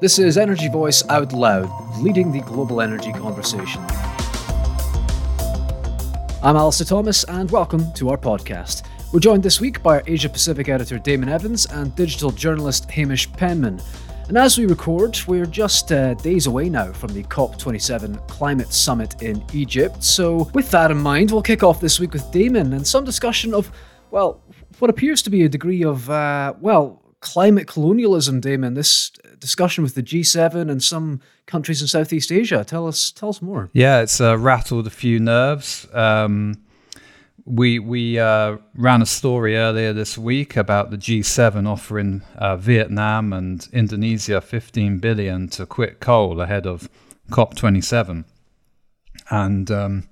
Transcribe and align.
This 0.00 0.20
is 0.20 0.38
Energy 0.38 0.68
Voice 0.68 1.02
Out 1.08 1.32
Loud, 1.32 1.68
leading 1.98 2.30
the 2.30 2.38
global 2.42 2.80
energy 2.80 3.10
conversation. 3.10 3.84
I'm 6.40 6.54
Alistair 6.54 6.86
Thomas, 6.86 7.24
and 7.24 7.50
welcome 7.50 7.92
to 7.94 8.10
our 8.10 8.16
podcast. 8.16 8.84
We're 9.12 9.18
joined 9.18 9.42
this 9.42 9.60
week 9.60 9.82
by 9.82 9.96
our 9.96 10.04
Asia 10.06 10.28
Pacific 10.28 10.68
editor 10.68 11.00
Damon 11.00 11.28
Evans 11.28 11.66
and 11.66 11.92
digital 11.96 12.30
journalist 12.30 12.88
Hamish 12.88 13.28
Penman. 13.32 13.82
And 14.28 14.38
as 14.38 14.56
we 14.56 14.66
record, 14.66 15.18
we're 15.26 15.46
just 15.46 15.90
uh, 15.90 16.14
days 16.14 16.46
away 16.46 16.68
now 16.68 16.92
from 16.92 17.12
the 17.12 17.24
COP27 17.24 18.28
climate 18.28 18.72
summit 18.72 19.20
in 19.20 19.44
Egypt. 19.52 20.04
So, 20.04 20.48
with 20.54 20.70
that 20.70 20.92
in 20.92 20.98
mind, 20.98 21.32
we'll 21.32 21.42
kick 21.42 21.64
off 21.64 21.80
this 21.80 21.98
week 21.98 22.12
with 22.12 22.30
Damon 22.30 22.72
and 22.72 22.86
some 22.86 23.04
discussion 23.04 23.52
of, 23.52 23.72
well, 24.12 24.44
what 24.78 24.90
appears 24.90 25.22
to 25.22 25.30
be 25.30 25.42
a 25.42 25.48
degree 25.48 25.82
of, 25.82 26.08
uh, 26.08 26.54
well, 26.60 27.02
climate 27.20 27.66
colonialism, 27.66 28.40
Damon. 28.40 28.74
This 28.74 29.10
discussion 29.38 29.84
with 29.84 29.94
the 29.94 30.02
G7 30.02 30.70
and 30.70 30.82
some 30.82 31.20
countries 31.46 31.80
in 31.80 31.88
Southeast 31.88 32.30
Asia. 32.32 32.64
Tell 32.64 32.86
us, 32.86 33.10
tell 33.10 33.28
us 33.28 33.42
more. 33.42 33.70
Yeah, 33.72 34.00
it's 34.00 34.20
uh, 34.20 34.38
rattled 34.38 34.86
a 34.86 34.90
few 34.90 35.18
nerves. 35.18 35.86
Um, 35.92 36.60
we 37.48 37.78
we 37.78 38.18
uh, 38.18 38.58
ran 38.74 39.00
a 39.00 39.06
story 39.06 39.56
earlier 39.56 39.92
this 39.92 40.18
week 40.18 40.56
about 40.56 40.90
the 40.90 40.98
G7 40.98 41.66
offering 41.66 42.22
uh, 42.36 42.56
Vietnam 42.56 43.32
and 43.32 43.66
Indonesia 43.72 44.40
15 44.40 44.98
billion 44.98 45.48
to 45.48 45.64
quit 45.64 46.00
coal 46.00 46.40
ahead 46.40 46.66
of 46.66 46.90
COP27, 47.30 48.24
and 49.30 49.70
um, 49.70 50.08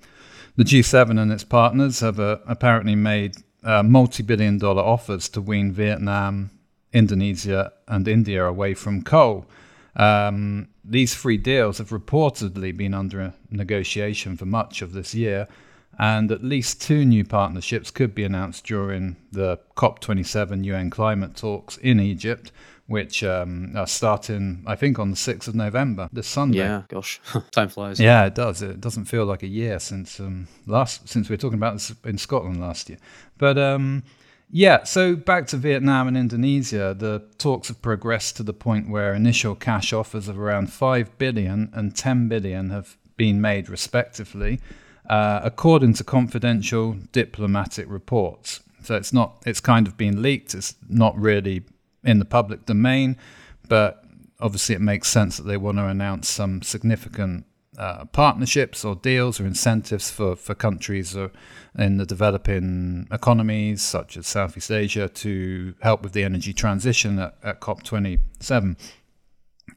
the 0.56 0.64
G7 0.64 1.20
and 1.20 1.30
its 1.30 1.44
partners 1.44 2.00
have 2.00 2.18
uh, 2.18 2.38
apparently 2.46 2.94
made 2.94 3.36
uh, 3.62 3.82
multi-billion-dollar 3.82 4.82
offers 4.82 5.28
to 5.30 5.40
wean 5.40 5.72
Vietnam, 5.72 6.50
Indonesia, 6.92 7.72
and 7.88 8.06
India 8.08 8.44
away 8.44 8.74
from 8.74 9.02
coal. 9.02 9.46
Um, 9.96 10.68
these 10.84 11.14
three 11.14 11.36
deals 11.36 11.78
have 11.78 11.90
reportedly 11.90 12.76
been 12.76 12.94
under 12.94 13.32
negotiation 13.50 14.36
for 14.36 14.46
much 14.46 14.82
of 14.82 14.92
this 14.92 15.14
year, 15.14 15.48
and 15.98 16.30
at 16.30 16.44
least 16.44 16.82
two 16.82 17.04
new 17.04 17.24
partnerships 17.24 17.90
could 17.90 18.14
be 18.14 18.24
announced 18.24 18.64
during 18.64 19.16
the 19.32 19.58
COP27 19.76 20.64
UN 20.64 20.90
climate 20.90 21.34
talks 21.36 21.78
in 21.78 21.98
Egypt, 21.98 22.52
which 22.86 23.24
um, 23.24 23.72
are 23.74 23.86
starting, 23.86 24.62
I 24.66 24.76
think, 24.76 24.98
on 24.98 25.10
the 25.10 25.16
6th 25.16 25.48
of 25.48 25.54
November, 25.54 26.08
this 26.12 26.28
Sunday. 26.28 26.58
Yeah, 26.58 26.82
gosh, 26.88 27.20
time 27.50 27.68
flies. 27.68 27.98
Yeah, 27.98 28.26
it 28.26 28.34
does. 28.34 28.62
It 28.62 28.80
doesn't 28.80 29.06
feel 29.06 29.24
like 29.24 29.42
a 29.42 29.48
year 29.48 29.80
since 29.80 30.20
um, 30.20 30.46
last 30.66 31.08
since 31.08 31.28
we 31.28 31.32
were 31.32 31.38
talking 31.38 31.58
about 31.58 31.74
this 31.74 31.92
in 32.04 32.18
Scotland 32.18 32.60
last 32.60 32.88
year. 32.90 32.98
But 33.38 33.58
um, 33.58 34.04
yeah, 34.50 34.84
so 34.84 35.16
back 35.16 35.46
to 35.48 35.56
Vietnam 35.56 36.06
and 36.08 36.16
Indonesia, 36.16 36.94
the 36.96 37.24
talks 37.38 37.68
have 37.68 37.82
progressed 37.82 38.36
to 38.36 38.42
the 38.42 38.52
point 38.52 38.88
where 38.88 39.12
initial 39.12 39.54
cash 39.54 39.92
offers 39.92 40.28
of 40.28 40.38
around 40.38 40.72
5 40.72 41.18
billion 41.18 41.70
and 41.72 41.96
10 41.96 42.28
billion 42.28 42.70
have 42.70 42.96
been 43.16 43.40
made 43.40 43.68
respectively, 43.68 44.60
uh, 45.08 45.40
according 45.42 45.94
to 45.94 46.04
confidential 46.04 46.92
diplomatic 47.12 47.86
reports. 47.88 48.60
So 48.82 48.94
it's 48.94 49.12
not 49.12 49.42
it's 49.44 49.60
kind 49.60 49.88
of 49.88 49.96
been 49.96 50.22
leaked, 50.22 50.54
it's 50.54 50.76
not 50.88 51.18
really 51.18 51.64
in 52.04 52.20
the 52.20 52.24
public 52.24 52.66
domain, 52.66 53.16
but 53.68 54.04
obviously 54.38 54.76
it 54.76 54.80
makes 54.80 55.08
sense 55.08 55.38
that 55.38 55.44
they 55.44 55.56
want 55.56 55.78
to 55.78 55.86
announce 55.86 56.28
some 56.28 56.62
significant 56.62 57.46
uh, 57.78 58.04
partnerships 58.06 58.84
or 58.84 58.94
deals 58.94 59.40
or 59.40 59.46
incentives 59.46 60.10
for, 60.10 60.36
for 60.36 60.54
countries 60.54 61.16
in 61.78 61.96
the 61.98 62.06
developing 62.06 63.06
economies 63.10 63.82
such 63.82 64.16
as 64.16 64.26
Southeast 64.26 64.70
Asia 64.70 65.08
to 65.08 65.74
help 65.80 66.02
with 66.02 66.12
the 66.12 66.24
energy 66.24 66.52
transition 66.52 67.18
at, 67.18 67.36
at 67.42 67.60
COP27. 67.60 68.76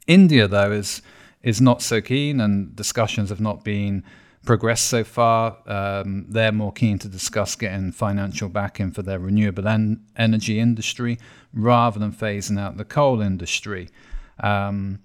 India, 0.07 0.47
though, 0.47 0.71
is 0.71 1.01
is 1.41 1.61
not 1.61 1.81
so 1.81 2.01
keen, 2.01 2.41
and 2.41 2.75
discussions 2.75 3.29
have 3.29 3.39
not 3.39 3.63
been 3.63 4.03
progressed 4.45 4.87
so 4.87 5.03
far. 5.03 5.57
Um, 5.67 6.25
they're 6.27 6.51
more 6.51 6.73
keen 6.73 6.99
to 6.99 7.07
discuss 7.07 7.55
getting 7.55 7.91
financial 7.91 8.49
backing 8.49 8.91
for 8.91 9.01
their 9.01 9.19
renewable 9.19 9.67
en- 9.67 10.05
energy 10.17 10.59
industry 10.59 11.17
rather 11.53 11.99
than 11.99 12.11
phasing 12.11 12.59
out 12.59 12.77
the 12.77 12.85
coal 12.85 13.21
industry. 13.21 13.89
Um, 14.41 14.99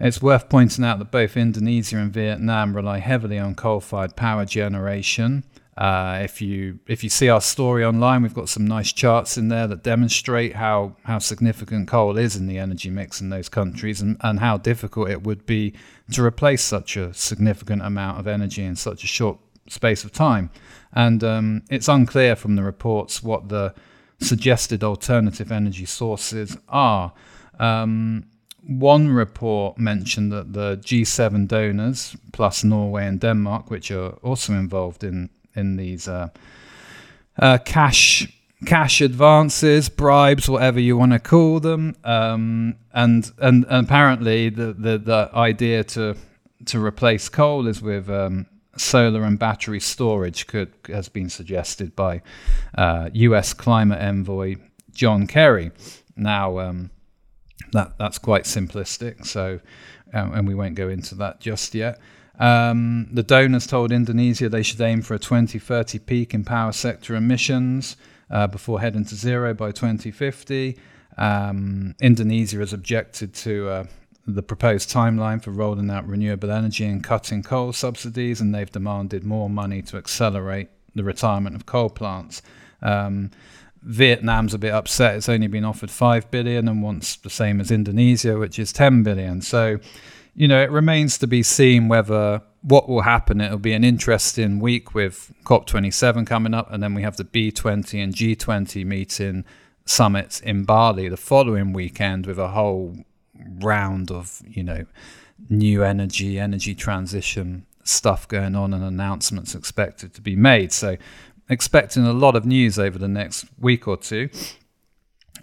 it's 0.00 0.20
worth 0.20 0.48
pointing 0.48 0.84
out 0.84 0.98
that 0.98 1.10
both 1.10 1.36
Indonesia 1.36 1.96
and 1.98 2.12
Vietnam 2.12 2.74
rely 2.74 2.98
heavily 2.98 3.38
on 3.38 3.54
coal-fired 3.54 4.16
power 4.16 4.44
generation. 4.44 5.44
Uh, 5.76 6.20
if 6.22 6.40
you 6.40 6.78
if 6.86 7.02
you 7.02 7.10
see 7.10 7.28
our 7.28 7.40
story 7.40 7.84
online, 7.84 8.22
we've 8.22 8.34
got 8.34 8.48
some 8.48 8.64
nice 8.64 8.92
charts 8.92 9.36
in 9.36 9.48
there 9.48 9.66
that 9.66 9.82
demonstrate 9.82 10.54
how 10.54 10.94
how 11.02 11.18
significant 11.18 11.88
coal 11.88 12.16
is 12.16 12.36
in 12.36 12.46
the 12.46 12.58
energy 12.58 12.90
mix 12.90 13.20
in 13.20 13.28
those 13.28 13.48
countries, 13.48 14.00
and, 14.00 14.16
and 14.20 14.38
how 14.38 14.56
difficult 14.56 15.10
it 15.10 15.24
would 15.24 15.44
be 15.46 15.74
to 16.12 16.22
replace 16.22 16.62
such 16.62 16.96
a 16.96 17.12
significant 17.12 17.82
amount 17.82 18.20
of 18.20 18.28
energy 18.28 18.62
in 18.62 18.76
such 18.76 19.02
a 19.02 19.08
short 19.08 19.38
space 19.68 20.04
of 20.04 20.12
time. 20.12 20.48
And 20.92 21.24
um, 21.24 21.62
it's 21.70 21.88
unclear 21.88 22.36
from 22.36 22.54
the 22.54 22.62
reports 22.62 23.22
what 23.22 23.48
the 23.48 23.74
suggested 24.20 24.84
alternative 24.84 25.50
energy 25.50 25.86
sources 25.86 26.56
are. 26.68 27.12
Um, 27.58 28.26
one 28.66 29.08
report 29.08 29.78
mentioned 29.78 30.32
that 30.32 30.52
the 30.52 30.76
G7 30.78 31.46
donors, 31.48 32.16
plus 32.32 32.64
Norway 32.64 33.06
and 33.06 33.20
Denmark, 33.20 33.70
which 33.70 33.90
are 33.90 34.10
also 34.22 34.54
involved 34.54 35.04
in 35.04 35.30
in 35.54 35.76
these 35.76 36.08
uh, 36.08 36.28
uh, 37.38 37.58
cash 37.64 38.26
cash 38.64 39.00
advances, 39.00 39.88
bribes, 39.88 40.48
whatever 40.48 40.80
you 40.80 40.96
want 40.96 41.12
to 41.12 41.18
call 41.18 41.60
them, 41.60 41.94
um, 42.04 42.76
and, 42.92 43.30
and 43.38 43.64
and 43.68 43.86
apparently 43.86 44.48
the, 44.48 44.72
the 44.72 44.98
the 44.98 45.30
idea 45.34 45.84
to 45.84 46.16
to 46.66 46.84
replace 46.84 47.28
coal 47.28 47.66
is 47.66 47.82
with 47.82 48.08
um, 48.08 48.46
solar 48.76 49.24
and 49.24 49.38
battery 49.38 49.80
storage 49.80 50.46
could 50.46 50.72
has 50.88 51.08
been 51.08 51.28
suggested 51.28 51.94
by 51.94 52.22
uh, 52.76 53.10
U.S. 53.12 53.52
climate 53.52 54.00
envoy 54.00 54.56
John 54.92 55.26
Kerry. 55.26 55.70
Now 56.16 56.58
um, 56.58 56.90
that 57.72 57.98
that's 57.98 58.18
quite 58.18 58.44
simplistic, 58.44 59.26
so 59.26 59.60
um, 60.12 60.34
and 60.34 60.48
we 60.48 60.54
won't 60.54 60.74
go 60.74 60.88
into 60.88 61.14
that 61.16 61.40
just 61.40 61.74
yet. 61.74 61.98
Um, 62.38 63.08
the 63.12 63.22
donors 63.22 63.66
told 63.66 63.92
Indonesia 63.92 64.48
they 64.48 64.62
should 64.62 64.80
aim 64.80 65.02
for 65.02 65.14
a 65.14 65.18
2030 65.18 66.00
peak 66.00 66.34
in 66.34 66.44
power 66.44 66.72
sector 66.72 67.14
emissions 67.14 67.96
uh, 68.30 68.46
before 68.48 68.80
heading 68.80 69.04
to 69.04 69.14
zero 69.14 69.54
by 69.54 69.70
2050. 69.70 70.76
Um, 71.16 71.94
Indonesia 72.00 72.58
has 72.58 72.72
objected 72.72 73.34
to 73.34 73.68
uh, 73.68 73.84
the 74.26 74.42
proposed 74.42 74.90
timeline 74.90 75.42
for 75.42 75.52
rolling 75.52 75.90
out 75.90 76.08
renewable 76.08 76.50
energy 76.50 76.84
and 76.86 77.04
cutting 77.04 77.42
coal 77.42 77.72
subsidies, 77.72 78.40
and 78.40 78.54
they've 78.54 78.70
demanded 78.70 79.22
more 79.22 79.48
money 79.48 79.82
to 79.82 79.96
accelerate 79.96 80.68
the 80.94 81.04
retirement 81.04 81.54
of 81.54 81.66
coal 81.66 81.90
plants. 81.90 82.42
Um, 82.82 83.30
Vietnam's 83.84 84.54
a 84.54 84.58
bit 84.58 84.72
upset; 84.72 85.16
it's 85.16 85.28
only 85.28 85.46
been 85.46 85.64
offered 85.64 85.90
five 85.90 86.30
billion 86.30 86.68
and 86.68 86.82
wants 86.82 87.16
the 87.16 87.30
same 87.30 87.60
as 87.60 87.70
Indonesia, 87.70 88.38
which 88.38 88.58
is 88.58 88.72
ten 88.72 89.02
billion. 89.02 89.42
So 89.42 89.78
you 90.34 90.48
know, 90.48 90.60
it 90.62 90.70
remains 90.70 91.16
to 91.18 91.26
be 91.26 91.42
seen 91.42 91.88
whether 91.88 92.42
what 92.62 92.88
will 92.88 93.02
happen. 93.02 93.40
It'll 93.40 93.58
be 93.58 93.72
an 93.72 93.84
interesting 93.84 94.58
week 94.58 94.94
with 94.94 95.32
COP27 95.44 96.26
coming 96.26 96.54
up, 96.54 96.72
and 96.72 96.82
then 96.82 96.94
we 96.94 97.02
have 97.02 97.16
the 97.16 97.24
B20 97.24 98.02
and 98.02 98.14
G20 98.14 98.84
meeting 98.84 99.44
summits 99.84 100.40
in 100.40 100.64
Bali 100.64 101.08
the 101.08 101.16
following 101.16 101.72
weekend 101.72 102.26
with 102.26 102.38
a 102.38 102.48
whole 102.48 102.96
round 103.60 104.10
of, 104.10 104.42
you 104.48 104.64
know, 104.64 104.86
new 105.48 105.84
energy, 105.84 106.38
energy 106.38 106.74
transition 106.74 107.66
stuff 107.84 108.26
going 108.26 108.56
on 108.56 108.72
and 108.72 108.82
announcements 108.82 109.54
expected 109.54 110.14
to 110.14 110.22
be 110.22 110.34
made. 110.34 110.72
So, 110.72 110.96
expecting 111.48 112.06
a 112.06 112.12
lot 112.12 112.36
of 112.36 112.44
news 112.44 112.78
over 112.78 112.98
the 112.98 113.08
next 113.08 113.46
week 113.58 113.86
or 113.86 113.96
two. 113.96 114.28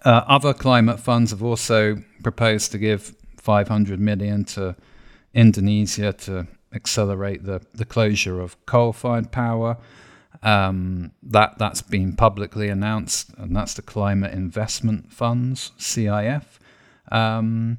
Uh, 0.03 0.23
other 0.27 0.53
climate 0.53 0.99
funds 0.99 1.31
have 1.31 1.43
also 1.43 2.01
proposed 2.23 2.71
to 2.71 2.77
give 2.77 3.15
500 3.37 3.99
million 3.99 4.45
to 4.45 4.75
Indonesia 5.33 6.13
to 6.13 6.47
accelerate 6.73 7.43
the, 7.43 7.61
the 7.73 7.85
closure 7.85 8.39
of 8.39 8.63
coal-fired 8.65 9.31
power. 9.31 9.77
Um, 10.43 11.11
that 11.21 11.59
that's 11.59 11.83
been 11.83 12.15
publicly 12.15 12.67
announced, 12.69 13.29
and 13.37 13.55
that's 13.55 13.75
the 13.75 13.83
Climate 13.83 14.33
Investment 14.33 15.13
Funds 15.13 15.71
(CIF). 15.77 16.59
Um, 17.11 17.77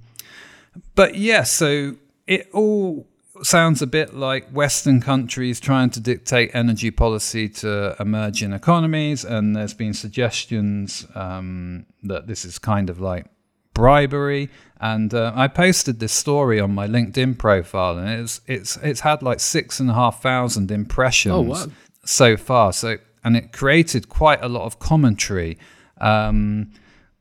but 0.94 1.16
yeah, 1.16 1.42
so 1.42 1.96
it 2.28 2.48
all 2.52 3.08
sounds 3.42 3.80
a 3.82 3.86
bit 3.86 4.14
like 4.14 4.50
Western 4.50 5.00
countries 5.00 5.58
trying 5.60 5.90
to 5.90 6.00
dictate 6.00 6.50
energy 6.54 6.90
policy 6.90 7.48
to 7.48 7.96
emerging 7.98 8.52
economies, 8.52 9.24
and 9.24 9.56
there's 9.56 9.74
been 9.74 9.94
suggestions 9.94 11.06
um, 11.14 11.86
that 12.02 12.26
this 12.26 12.44
is 12.44 12.58
kind 12.58 12.90
of 12.90 13.00
like 13.00 13.26
bribery. 13.74 14.50
And 14.80 15.14
uh, 15.14 15.32
I 15.34 15.48
posted 15.48 16.00
this 16.00 16.12
story 16.12 16.60
on 16.60 16.74
my 16.74 16.86
LinkedIn 16.86 17.38
profile, 17.38 17.98
and 17.98 18.08
it's 18.08 18.40
it's 18.46 18.76
it's 18.78 19.00
had 19.00 19.22
like 19.22 19.40
six 19.40 19.80
and 19.80 19.90
a 19.90 19.94
half 19.94 20.20
thousand 20.20 20.70
impressions 20.70 21.34
oh, 21.34 21.40
wow. 21.42 21.66
so 22.04 22.36
far. 22.36 22.72
So 22.72 22.96
and 23.24 23.36
it 23.36 23.52
created 23.52 24.08
quite 24.08 24.42
a 24.42 24.48
lot 24.48 24.64
of 24.64 24.78
commentary, 24.78 25.58
um, 26.00 26.72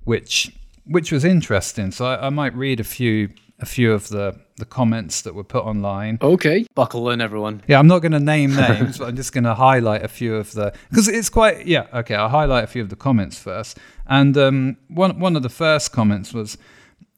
which 0.04 0.52
which 0.86 1.12
was 1.12 1.24
interesting. 1.24 1.92
So 1.92 2.06
I, 2.06 2.28
I, 2.28 2.30
might 2.30 2.56
read 2.56 2.80
a 2.80 2.84
few 2.84 3.30
a 3.62 3.66
few 3.66 3.94
of 3.94 4.10
the 4.10 4.36
the 4.58 4.66
comments 4.66 5.22
that 5.22 5.34
were 5.34 5.44
put 5.44 5.64
online. 5.64 6.18
Okay, 6.22 6.66
buckle 6.76 7.10
in, 7.10 7.22
everyone. 7.22 7.62
Yeah, 7.68 7.80
I'm 7.80 7.88
not 7.88 8.00
going 8.00 8.12
to 8.12 8.20
name 8.20 8.56
names, 8.68 8.98
but 8.98 9.10
I'm 9.10 9.16
just 9.16 9.34
going 9.34 9.44
to 9.46 9.56
highlight 9.56 10.04
a 10.04 10.08
few 10.08 10.36
of 10.36 10.52
the 10.54 10.74
because 10.90 11.08
it's 11.08 11.30
quite 11.30 11.66
yeah. 11.68 11.88
Okay, 11.94 12.16
I'll 12.16 12.30
highlight 12.30 12.64
a 12.64 12.68
few 12.68 12.82
of 12.82 12.90
the 12.90 12.96
comments 12.96 13.38
first. 13.38 13.78
And 14.08 14.38
um, 14.38 14.78
one 14.88 15.20
one 15.20 15.36
of 15.36 15.44
the 15.44 15.50
first 15.50 15.92
comments 15.92 16.34
was, 16.34 16.58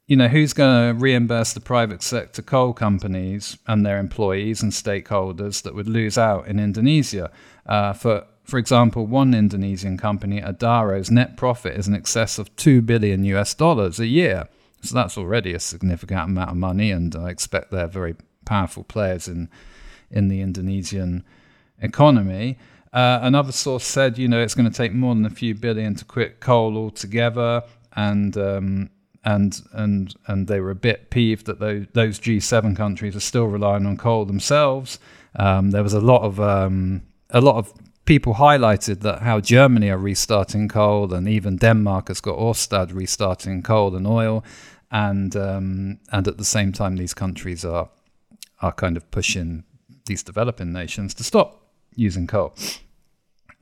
you 0.08 0.16
know, 0.16 0.28
who's 0.28 0.54
going 0.54 0.96
to 0.96 1.00
reimburse 1.00 1.54
the 1.54 1.62
private 1.62 2.04
sector 2.04 2.42
coal 2.42 2.74
companies 2.74 3.58
and 3.68 3.86
their 3.86 3.98
employees 3.98 4.62
and 4.62 4.72
stakeholders 4.72 5.64
that 5.64 5.74
would 5.74 5.88
lose 5.88 6.18
out 6.18 6.48
in 6.48 6.60
Indonesia? 6.60 7.32
Uh, 7.66 7.94
for 7.94 8.26
for 8.44 8.58
example, 8.58 9.08
one 9.08 9.34
Indonesian 9.34 9.98
company, 9.98 10.42
Adaro's 10.42 11.10
net 11.10 11.38
profit 11.38 11.78
is 11.78 11.88
in 11.88 11.96
excess 11.96 12.38
of 12.38 12.54
two 12.58 12.82
billion 12.82 13.24
US 13.26 13.54
dollars 13.54 14.00
a 14.00 14.08
year. 14.08 14.50
So 14.84 14.96
that's 14.96 15.18
already 15.18 15.54
a 15.54 15.60
significant 15.60 16.20
amount 16.20 16.52
of 16.52 16.58
money, 16.58 16.92
and 16.92 17.16
I 17.16 17.30
expect 17.30 17.72
they're 17.72 17.88
very 17.88 18.16
powerful 18.46 18.84
players 18.84 19.28
in 19.28 19.50
in 20.12 20.28
the 20.28 20.42
Indonesian 20.42 21.24
economy. 21.82 22.58
Uh, 22.92 23.20
another 23.24 23.52
source 23.52 23.84
said, 23.84 24.20
you 24.20 24.28
know, 24.28 24.40
it's 24.40 24.54
going 24.54 24.70
to 24.70 24.76
take 24.76 24.94
more 24.94 25.16
than 25.16 25.26
a 25.26 25.30
few 25.30 25.56
billion 25.56 25.96
to 25.96 26.06
quit 26.06 26.40
coal 26.40 26.78
altogether, 26.78 27.64
and 27.96 28.38
um, 28.38 28.90
and 29.24 29.62
and 29.74 30.14
and 30.28 30.48
they 30.48 30.60
were 30.60 30.70
a 30.70 30.76
bit 30.76 31.10
peeved 31.10 31.46
that 31.48 31.60
those, 31.60 31.88
those 31.94 32.20
G7 32.20 32.76
countries 32.76 33.16
are 33.16 33.22
still 33.22 33.46
relying 33.46 33.86
on 33.86 33.98
coal 33.98 34.26
themselves. 34.26 35.00
Um, 35.36 35.72
there 35.72 35.82
was 35.82 35.94
a 35.94 36.00
lot 36.02 36.22
of 36.22 36.40
um, 36.40 37.02
a 37.32 37.42
lot 37.42 37.56
of 37.56 37.74
people 38.06 38.36
highlighted 38.36 39.00
that 39.00 39.22
how 39.22 39.40
Germany 39.40 39.90
are 39.90 39.98
restarting 39.98 40.68
coal, 40.68 41.14
and 41.14 41.28
even 41.28 41.56
Denmark 41.56 42.10
has 42.10 42.22
got 42.22 42.38
Ørsted 42.38 42.94
restarting 42.94 43.64
coal 43.64 43.96
and 43.96 44.06
oil 44.06 44.44
and 44.94 45.36
um, 45.36 46.00
and 46.12 46.28
at 46.28 46.38
the 46.38 46.46
same 46.46 46.72
time, 46.72 46.96
these 46.96 47.14
countries 47.14 47.66
are 47.66 47.90
are 48.62 48.72
kind 48.72 48.96
of 48.96 49.10
pushing 49.12 49.66
these 50.06 50.24
developing 50.24 50.72
nations 50.72 51.14
to 51.16 51.24
stop 51.24 51.66
using 51.96 52.28
coal. 52.28 52.56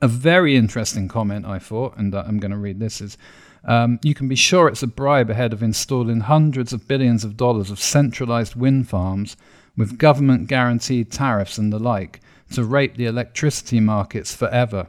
A 0.00 0.08
very 0.08 0.56
interesting 0.56 1.08
comment 1.08 1.46
I 1.46 1.58
thought, 1.58 1.96
and 1.96 2.14
I'm 2.14 2.38
going 2.38 2.52
to 2.52 2.58
read 2.58 2.78
this 2.78 3.00
is. 3.00 3.18
Um, 3.64 4.00
you 4.02 4.12
can 4.12 4.26
be 4.26 4.34
sure 4.34 4.66
it's 4.66 4.82
a 4.82 4.88
bribe 4.88 5.30
ahead 5.30 5.52
of 5.52 5.62
installing 5.62 6.22
hundreds 6.22 6.72
of 6.72 6.88
billions 6.88 7.22
of 7.22 7.36
dollars 7.36 7.70
of 7.70 7.78
centralized 7.78 8.56
wind 8.56 8.88
farms 8.88 9.36
with 9.76 9.98
government 9.98 10.48
guaranteed 10.48 11.12
tariffs 11.12 11.58
and 11.58 11.72
the 11.72 11.78
like 11.78 12.20
to 12.54 12.64
rape 12.64 12.96
the 12.96 13.06
electricity 13.06 13.78
markets 13.78 14.34
forever. 14.34 14.88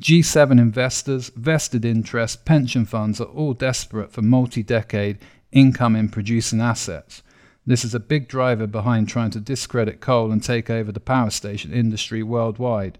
G7 0.00 0.52
investors, 0.52 1.30
vested 1.36 1.84
interests, 1.84 2.36
pension 2.42 2.86
funds 2.86 3.20
are 3.20 3.24
all 3.24 3.52
desperate 3.52 4.12
for 4.12 4.22
multi 4.22 4.62
decade 4.62 5.18
income 5.56 5.96
in 5.96 6.08
producing 6.08 6.60
assets. 6.60 7.22
This 7.66 7.84
is 7.84 7.94
a 7.94 8.00
big 8.00 8.28
driver 8.28 8.66
behind 8.66 9.08
trying 9.08 9.30
to 9.30 9.40
discredit 9.40 10.00
coal 10.00 10.30
and 10.30 10.42
take 10.42 10.70
over 10.70 10.92
the 10.92 11.00
power 11.00 11.30
station 11.30 11.72
industry 11.72 12.22
worldwide. 12.22 12.98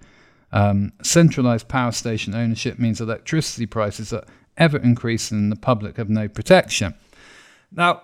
Um, 0.53 0.93
centralized 1.03 1.69
power 1.69 1.93
station 1.93 2.35
ownership 2.35 2.79
means 2.79 3.01
electricity 3.01 3.67
prices 3.67 4.13
are 4.13 4.25
ever 4.57 4.79
increasing 4.79 5.39
and 5.39 5.53
the 5.53 5.57
public 5.57 5.99
have 5.99 6.09
no 6.09 6.29
protection. 6.29 6.95
Now, 7.71 8.03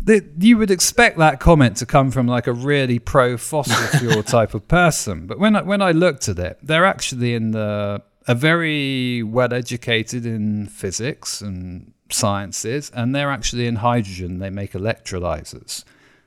the, 0.00 0.24
you 0.38 0.56
would 0.58 0.70
expect 0.70 1.18
that 1.18 1.40
comment 1.40 1.76
to 1.78 1.86
come 1.86 2.12
from 2.12 2.28
like 2.28 2.46
a 2.46 2.52
really 2.52 3.00
pro 3.00 3.36
fossil 3.36 3.74
fuel 3.98 4.22
type 4.22 4.54
of 4.54 4.68
person, 4.68 5.26
but 5.26 5.38
when 5.38 5.56
I, 5.56 5.62
when 5.62 5.82
I 5.82 5.90
looked 5.90 6.28
at 6.28 6.38
it, 6.38 6.58
they're 6.62 6.86
actually 6.86 7.34
in 7.34 7.50
the 7.50 8.02
are 8.28 8.34
very 8.34 9.22
well 9.22 9.54
educated 9.54 10.26
in 10.26 10.66
physics 10.66 11.40
and 11.40 11.92
sciences, 12.10 12.90
and 12.94 13.14
they're 13.14 13.30
actually 13.30 13.66
in 13.66 13.76
hydrogen. 13.76 14.38
They 14.38 14.50
make 14.50 14.72
electrolyzers. 14.72 15.84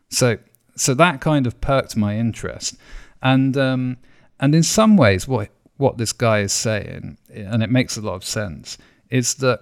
So, 0.10 0.38
so 0.76 0.94
that 0.96 1.22
kind 1.22 1.48
of 1.48 1.62
perked 1.62 1.96
my 1.96 2.18
interest, 2.18 2.76
and 3.22 3.58
um, 3.58 3.98
and 4.40 4.56
in 4.56 4.64
some 4.64 4.98
ways, 4.98 5.28
what 5.28 5.50
what 5.78 5.98
this 5.98 6.14
guy 6.14 6.40
is 6.40 6.54
saying, 6.54 7.18
and 7.30 7.64
it 7.64 7.70
makes 7.70 7.98
a 7.98 8.02
lot 8.02 8.16
of 8.16 8.24
sense, 8.24 8.78
is 9.10 9.36
that 9.36 9.62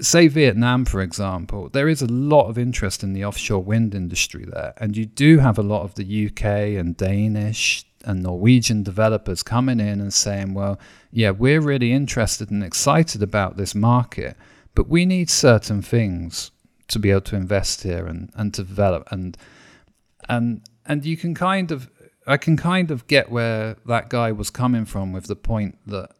say 0.00 0.28
Vietnam, 0.28 0.84
for 0.84 1.00
example, 1.00 1.68
there 1.68 1.88
is 1.88 2.02
a 2.02 2.06
lot 2.06 2.48
of 2.48 2.58
interest 2.58 3.02
in 3.02 3.12
the 3.12 3.24
offshore 3.24 3.62
wind 3.62 3.94
industry 3.94 4.44
there, 4.44 4.74
and 4.78 4.96
you 4.96 5.06
do 5.06 5.38
have 5.38 5.58
a 5.58 5.62
lot 5.62 5.82
of 5.82 5.94
the 5.94 6.26
UK 6.26 6.44
and 6.78 6.96
Danish 6.96 7.84
and 8.04 8.22
Norwegian 8.22 8.82
developers 8.82 9.42
coming 9.42 9.80
in 9.80 10.00
and 10.00 10.12
saying, 10.12 10.54
well, 10.54 10.78
yeah, 11.10 11.30
we're 11.30 11.60
really 11.60 11.92
interested 11.92 12.50
and 12.50 12.62
excited 12.62 13.22
about 13.22 13.56
this 13.56 13.74
market, 13.74 14.36
but 14.74 14.88
we 14.88 15.04
need 15.04 15.30
certain 15.30 15.82
things 15.82 16.50
to 16.88 16.98
be 16.98 17.10
able 17.10 17.20
to 17.20 17.36
invest 17.36 17.82
here 17.82 18.06
and, 18.06 18.30
and 18.34 18.54
to 18.54 18.62
develop 18.62 19.06
and 19.10 19.36
and 20.28 20.62
and 20.86 21.04
you 21.04 21.16
can 21.16 21.34
kind 21.34 21.70
of 21.70 21.90
I 22.26 22.36
can 22.36 22.56
kind 22.56 22.90
of 22.90 23.06
get 23.06 23.30
where 23.30 23.76
that 23.86 24.10
guy 24.10 24.32
was 24.32 24.50
coming 24.50 24.84
from 24.84 25.12
with 25.12 25.26
the 25.26 25.36
point 25.36 25.78
that 25.86 26.10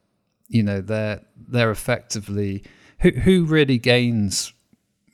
you 0.48 0.62
know 0.62 0.80
they're 0.80 1.22
they're 1.36 1.70
effectively 1.70 2.64
who 3.00 3.10
who 3.10 3.44
really 3.44 3.78
gains 3.78 4.52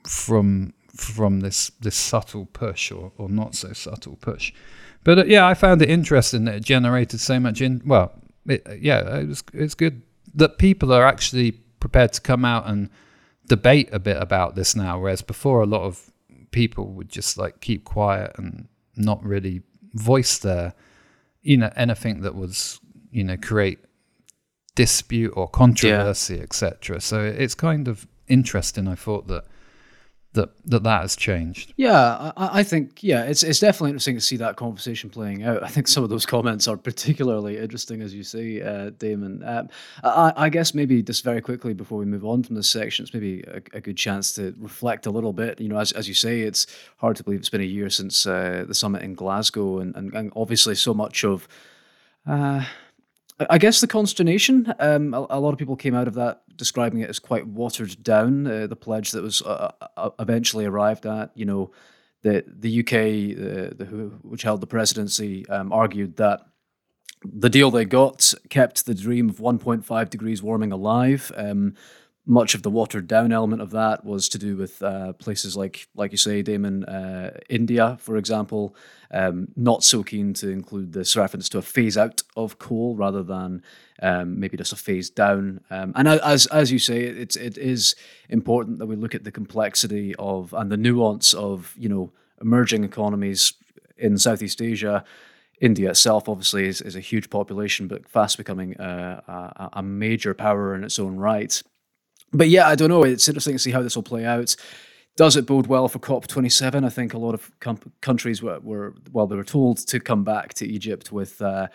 from 0.06 0.74
from 0.94 1.40
this 1.40 1.70
this 1.80 1.96
subtle 1.96 2.46
push 2.46 2.92
or, 2.92 3.12
or 3.16 3.28
not 3.28 3.54
so 3.54 3.72
subtle 3.72 4.16
push 4.16 4.52
but 5.04 5.18
uh, 5.18 5.24
yeah, 5.26 5.46
I 5.46 5.54
found 5.54 5.82
it 5.82 5.90
interesting 5.90 6.46
that 6.46 6.56
it 6.56 6.64
generated 6.64 7.20
so 7.20 7.38
much 7.38 7.60
in. 7.60 7.82
Well, 7.84 8.12
it, 8.46 8.66
yeah, 8.80 9.18
it 9.18 9.28
was 9.28 9.44
it's 9.52 9.74
good 9.74 10.02
that 10.34 10.58
people 10.58 10.92
are 10.92 11.04
actually 11.04 11.52
prepared 11.78 12.14
to 12.14 12.20
come 12.20 12.44
out 12.44 12.66
and 12.66 12.90
debate 13.46 13.88
a 13.92 13.98
bit 13.98 14.16
about 14.20 14.54
this 14.54 14.74
now, 14.74 14.98
whereas 14.98 15.22
before 15.22 15.62
a 15.62 15.66
lot 15.66 15.82
of 15.82 16.10
people 16.50 16.86
would 16.92 17.08
just 17.08 17.36
like 17.36 17.60
keep 17.60 17.84
quiet 17.84 18.32
and 18.36 18.68
not 18.96 19.22
really 19.24 19.62
voice 19.94 20.38
their, 20.38 20.74
you 21.42 21.56
know, 21.56 21.72
anything 21.76 22.20
that 22.22 22.34
was 22.34 22.80
you 23.10 23.24
know 23.24 23.36
create 23.36 23.78
dispute 24.74 25.32
or 25.36 25.48
controversy, 25.48 26.36
yeah. 26.36 26.42
etc. 26.42 27.00
So 27.00 27.22
it's 27.22 27.54
kind 27.54 27.88
of 27.88 28.06
interesting. 28.28 28.88
I 28.88 28.94
thought 28.94 29.28
that 29.28 29.44
that 30.34 30.50
that 30.66 30.82
that 30.82 31.02
has 31.02 31.16
changed. 31.16 31.72
Yeah, 31.76 32.32
I, 32.36 32.60
I, 32.60 32.62
think 32.62 33.02
yeah, 33.02 33.22
it's 33.22 33.42
it's 33.42 33.60
definitely 33.60 33.90
interesting 33.90 34.16
to 34.16 34.20
see 34.20 34.36
that 34.36 34.56
conversation 34.56 35.08
playing 35.08 35.44
out. 35.44 35.62
I 35.62 35.68
think 35.68 35.88
some 35.88 36.04
of 36.04 36.10
those 36.10 36.26
comments 36.26 36.68
are 36.68 36.76
particularly 36.76 37.58
interesting, 37.58 38.02
as 38.02 38.12
you 38.14 38.22
say, 38.22 38.60
uh, 38.60 38.90
Damon. 38.90 39.42
Um, 39.44 39.68
I, 40.02 40.32
I, 40.36 40.48
guess 40.48 40.74
maybe 40.74 41.02
just 41.02 41.24
very 41.24 41.40
quickly 41.40 41.72
before 41.72 41.98
we 41.98 42.04
move 42.04 42.24
on 42.24 42.42
from 42.42 42.56
this 42.56 42.68
section, 42.68 43.04
it's 43.04 43.14
maybe 43.14 43.42
a, 43.46 43.62
a, 43.72 43.80
good 43.80 43.96
chance 43.96 44.32
to 44.34 44.54
reflect 44.58 45.06
a 45.06 45.10
little 45.10 45.32
bit. 45.32 45.60
You 45.60 45.68
know, 45.68 45.78
as 45.78 45.92
as 45.92 46.08
you 46.08 46.14
say, 46.14 46.40
it's 46.40 46.66
hard 46.98 47.16
to 47.16 47.24
believe 47.24 47.40
it's 47.40 47.48
been 47.48 47.60
a 47.60 47.64
year 47.64 47.88
since 47.88 48.26
uh, 48.26 48.64
the 48.66 48.74
summit 48.74 49.02
in 49.02 49.14
Glasgow, 49.14 49.78
and, 49.78 49.94
and, 49.96 50.12
and 50.14 50.32
obviously 50.36 50.74
so 50.74 50.92
much 50.92 51.24
of. 51.24 51.48
Uh, 52.26 52.64
I 53.50 53.58
guess 53.58 53.80
the 53.80 53.88
consternation. 53.88 54.72
Um, 54.78 55.12
a, 55.12 55.26
a, 55.30 55.40
lot 55.40 55.52
of 55.52 55.58
people 55.58 55.74
came 55.74 55.94
out 55.94 56.06
of 56.06 56.14
that 56.14 56.42
describing 56.56 57.00
it 57.00 57.10
as 57.10 57.18
quite 57.18 57.46
watered 57.46 58.02
down. 58.02 58.46
Uh, 58.46 58.66
the 58.66 58.76
pledge 58.76 59.10
that 59.12 59.22
was 59.22 59.42
uh, 59.42 59.72
uh, 59.80 59.86
uh 59.96 60.10
eventually 60.18 60.64
arrived 60.64 61.06
at, 61.06 61.30
you 61.34 61.44
know, 61.44 61.70
the 62.22 62.44
the 62.46 62.80
UK, 62.80 62.90
the, 62.90 63.74
the 63.76 63.84
which 64.22 64.42
held 64.42 64.60
the 64.60 64.66
presidency, 64.66 65.46
um, 65.48 65.72
argued 65.72 66.16
that 66.16 66.40
the 67.24 67.50
deal 67.50 67.70
they 67.70 67.84
got 67.84 68.34
kept 68.50 68.86
the 68.86 68.94
dream 68.94 69.28
of 69.28 69.36
1.5 69.38 70.10
degrees 70.10 70.42
warming 70.42 70.72
alive. 70.72 71.32
Um, 71.36 71.74
much 72.26 72.54
of 72.54 72.62
the 72.62 72.70
watered 72.70 73.06
down 73.06 73.32
element 73.32 73.60
of 73.60 73.70
that 73.70 74.04
was 74.04 74.28
to 74.30 74.38
do 74.38 74.56
with 74.56 74.82
uh, 74.82 75.12
places 75.14 75.56
like, 75.56 75.86
like 75.94 76.10
you 76.10 76.16
say, 76.16 76.40
Damon, 76.40 76.84
uh, 76.84 77.38
India, 77.50 77.98
for 78.00 78.16
example, 78.16 78.74
um, 79.10 79.48
not 79.56 79.84
so 79.84 80.02
keen 80.02 80.32
to 80.34 80.48
include 80.48 80.94
this 80.94 81.16
reference 81.16 81.50
to 81.50 81.58
a 81.58 81.62
phase 81.62 81.98
out 81.98 82.22
of 82.34 82.58
coal 82.58 82.96
rather 82.96 83.22
than 83.22 83.62
um, 84.02 84.40
maybe 84.40 84.56
just 84.56 84.72
a 84.72 84.76
phase 84.76 85.10
down. 85.10 85.60
Um, 85.70 85.92
and 85.94 86.08
as 86.08 86.46
as 86.46 86.72
you 86.72 86.78
say, 86.78 87.02
it's 87.02 87.36
it 87.36 87.58
is 87.58 87.94
important 88.28 88.78
that 88.78 88.86
we 88.86 88.96
look 88.96 89.14
at 89.14 89.24
the 89.24 89.30
complexity 89.30 90.14
of 90.18 90.52
and 90.54 90.72
the 90.72 90.76
nuance 90.76 91.34
of 91.34 91.74
you 91.78 91.88
know 91.88 92.12
emerging 92.40 92.84
economies 92.84 93.52
in 93.96 94.18
Southeast 94.18 94.60
Asia. 94.60 95.04
India 95.60 95.90
itself, 95.90 96.28
obviously, 96.28 96.66
is, 96.66 96.80
is 96.80 96.96
a 96.96 97.00
huge 97.00 97.30
population, 97.30 97.86
but 97.86 98.08
fast 98.08 98.36
becoming 98.36 98.74
a, 98.80 99.22
a, 99.28 99.68
a 99.74 99.82
major 99.84 100.34
power 100.34 100.74
in 100.74 100.82
its 100.82 100.98
own 100.98 101.16
right 101.16 101.62
but 102.34 102.48
yeah, 102.48 102.68
I 102.68 102.74
don't 102.74 102.88
know. 102.88 103.04
It's 103.04 103.28
interesting 103.28 103.54
to 103.54 103.58
see 103.58 103.70
how 103.70 103.82
this 103.82 103.96
will 103.96 104.02
play 104.02 104.24
out. 104.24 104.54
Does 105.16 105.36
it 105.36 105.46
bode 105.46 105.68
well 105.68 105.88
for 105.88 106.00
COP27? 106.00 106.84
I 106.84 106.88
think 106.88 107.14
a 107.14 107.18
lot 107.18 107.34
of 107.34 107.50
com- 107.60 107.92
countries 108.00 108.42
were, 108.42 108.58
were, 108.60 108.94
well, 109.12 109.28
they 109.28 109.36
were 109.36 109.44
told 109.44 109.78
to 109.86 110.00
come 110.00 110.24
back 110.24 110.54
to 110.54 110.66
Egypt 110.66 111.12
with 111.12 111.40
uh, 111.40 111.68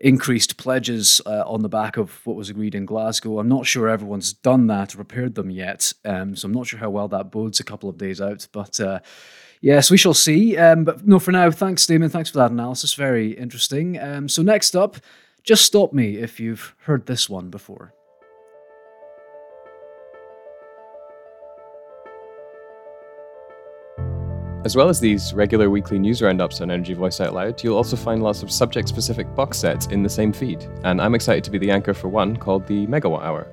increased 0.00 0.56
pledges 0.56 1.20
uh, 1.24 1.44
on 1.46 1.62
the 1.62 1.68
back 1.68 1.96
of 1.96 2.24
what 2.26 2.36
was 2.36 2.50
agreed 2.50 2.74
in 2.74 2.84
Glasgow. 2.84 3.38
I'm 3.38 3.48
not 3.48 3.66
sure 3.66 3.88
everyone's 3.88 4.32
done 4.32 4.66
that 4.66 4.94
or 4.94 4.96
prepared 4.96 5.36
them 5.36 5.48
yet. 5.48 5.92
Um, 6.04 6.34
so 6.34 6.46
I'm 6.46 6.52
not 6.52 6.66
sure 6.66 6.80
how 6.80 6.90
well 6.90 7.06
that 7.08 7.30
bodes 7.30 7.60
a 7.60 7.64
couple 7.64 7.88
of 7.88 7.98
days 7.98 8.20
out. 8.20 8.48
But 8.50 8.80
uh, 8.80 8.98
yes, 9.60 9.88
we 9.88 9.96
shall 9.96 10.14
see. 10.14 10.56
Um, 10.56 10.84
but 10.84 11.06
no, 11.06 11.20
for 11.20 11.30
now, 11.30 11.52
thanks, 11.52 11.86
Damon. 11.86 12.10
Thanks 12.10 12.30
for 12.30 12.38
that 12.38 12.50
analysis. 12.50 12.94
Very 12.94 13.30
interesting. 13.32 13.96
Um, 14.00 14.28
so 14.28 14.42
next 14.42 14.74
up, 14.74 14.96
just 15.44 15.64
stop 15.64 15.92
me 15.92 16.16
if 16.16 16.40
you've 16.40 16.74
heard 16.80 17.06
this 17.06 17.30
one 17.30 17.48
before. 17.48 17.94
As 24.64 24.76
well 24.76 24.88
as 24.88 25.00
these 25.00 25.34
regular 25.34 25.70
weekly 25.70 25.98
news 25.98 26.22
roundups 26.22 26.60
on 26.60 26.70
Energy 26.70 26.94
Voice 26.94 27.20
Out 27.20 27.34
Loud, 27.34 27.64
you'll 27.64 27.76
also 27.76 27.96
find 27.96 28.22
lots 28.22 28.44
of 28.44 28.50
subject 28.52 28.88
specific 28.88 29.26
box 29.34 29.58
sets 29.58 29.86
in 29.86 30.04
the 30.04 30.08
same 30.08 30.32
feed, 30.32 30.62
and 30.84 31.02
I'm 31.02 31.16
excited 31.16 31.42
to 31.42 31.50
be 31.50 31.58
the 31.58 31.72
anchor 31.72 31.92
for 31.92 32.06
one 32.06 32.36
called 32.36 32.68
the 32.68 32.86
Megawatt 32.86 33.24
Hour. 33.24 33.48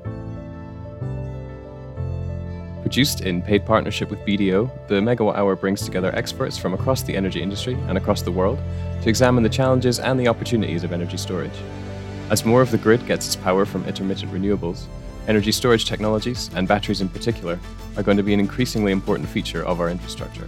Produced 2.82 3.22
in 3.22 3.42
paid 3.42 3.66
partnership 3.66 4.12
with 4.12 4.20
BDO, 4.20 4.88
the 4.88 5.02
Megawatt 5.02 5.36
Hour 5.36 5.56
brings 5.56 5.82
together 5.82 6.16
experts 6.16 6.60
from 6.60 6.76
across 6.76 7.02
the 7.02 7.16
energy 7.16 7.42
industry 7.42 7.74
and 7.88 7.98
across 7.98 8.22
the 8.22 8.32
world 8.32 8.60
to 9.02 9.10
examine 9.10 9.42
the 9.42 9.50
challenges 9.50 9.98
and 9.98 10.20
the 10.20 10.28
opportunities 10.28 10.84
of 10.84 10.94
energy 10.94 11.18
storage. 11.18 11.60
As 12.30 12.46
more 12.46 12.62
of 12.62 12.70
the 12.70 12.78
grid 12.78 13.04
gets 13.08 13.26
its 13.26 13.36
power 13.36 13.66
from 13.66 13.84
intermittent 13.86 14.32
renewables, 14.32 14.86
energy 15.28 15.52
storage 15.52 15.86
technologies, 15.86 16.52
and 16.54 16.68
batteries 16.68 17.02
in 17.02 17.10
particular, 17.10 17.60
are 17.98 18.04
going 18.04 18.18
to 18.18 18.24
be 18.24 18.36
an 18.36 18.40
increasingly 18.40 18.92
important 18.92 19.28
feature 19.28 19.66
of 19.66 19.82
our 19.82 19.90
infrastructure. 19.90 20.48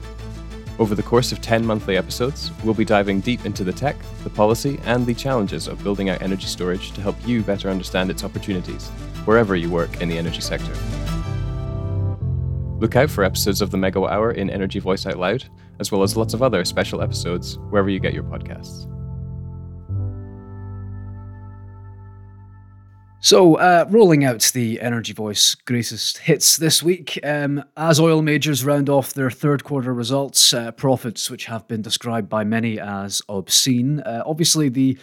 Over 0.81 0.95
the 0.95 1.03
course 1.03 1.31
of 1.31 1.41
10 1.41 1.63
monthly 1.63 1.95
episodes, 1.95 2.51
we'll 2.63 2.73
be 2.73 2.83
diving 2.83 3.19
deep 3.21 3.45
into 3.45 3.63
the 3.63 3.71
tech, 3.71 3.95
the 4.23 4.31
policy, 4.31 4.79
and 4.83 5.05
the 5.05 5.13
challenges 5.13 5.67
of 5.67 5.83
building 5.83 6.09
out 6.09 6.23
energy 6.23 6.47
storage 6.47 6.91
to 6.93 7.01
help 7.01 7.15
you 7.23 7.43
better 7.43 7.69
understand 7.69 8.09
its 8.09 8.23
opportunities, 8.23 8.89
wherever 9.25 9.55
you 9.55 9.69
work 9.69 10.01
in 10.01 10.09
the 10.09 10.17
energy 10.17 10.41
sector. 10.41 10.73
Look 12.79 12.95
out 12.95 13.11
for 13.11 13.23
episodes 13.23 13.61
of 13.61 13.69
the 13.69 13.77
Megawatt 13.77 14.09
Hour 14.09 14.31
in 14.31 14.49
Energy 14.49 14.79
Voice 14.79 15.05
Out 15.05 15.19
Loud, 15.19 15.45
as 15.79 15.91
well 15.91 16.01
as 16.01 16.17
lots 16.17 16.33
of 16.33 16.41
other 16.41 16.65
special 16.65 17.03
episodes 17.03 17.59
wherever 17.69 17.91
you 17.91 17.99
get 17.99 18.15
your 18.15 18.23
podcasts. 18.23 18.87
So, 23.23 23.53
uh, 23.53 23.85
rolling 23.87 24.25
out 24.25 24.49
the 24.51 24.81
Energy 24.81 25.13
Voice 25.13 25.53
greatest 25.53 26.17
hits 26.17 26.57
this 26.57 26.81
week, 26.81 27.19
um, 27.23 27.63
as 27.77 27.99
oil 27.99 28.23
majors 28.23 28.65
round 28.65 28.89
off 28.89 29.13
their 29.13 29.29
third 29.29 29.63
quarter 29.63 29.93
results, 29.93 30.55
uh, 30.55 30.71
profits 30.71 31.29
which 31.29 31.45
have 31.45 31.67
been 31.67 31.83
described 31.83 32.29
by 32.29 32.43
many 32.43 32.79
as 32.79 33.21
obscene. 33.29 33.99
Uh, 33.99 34.23
obviously, 34.25 34.69
the 34.69 34.97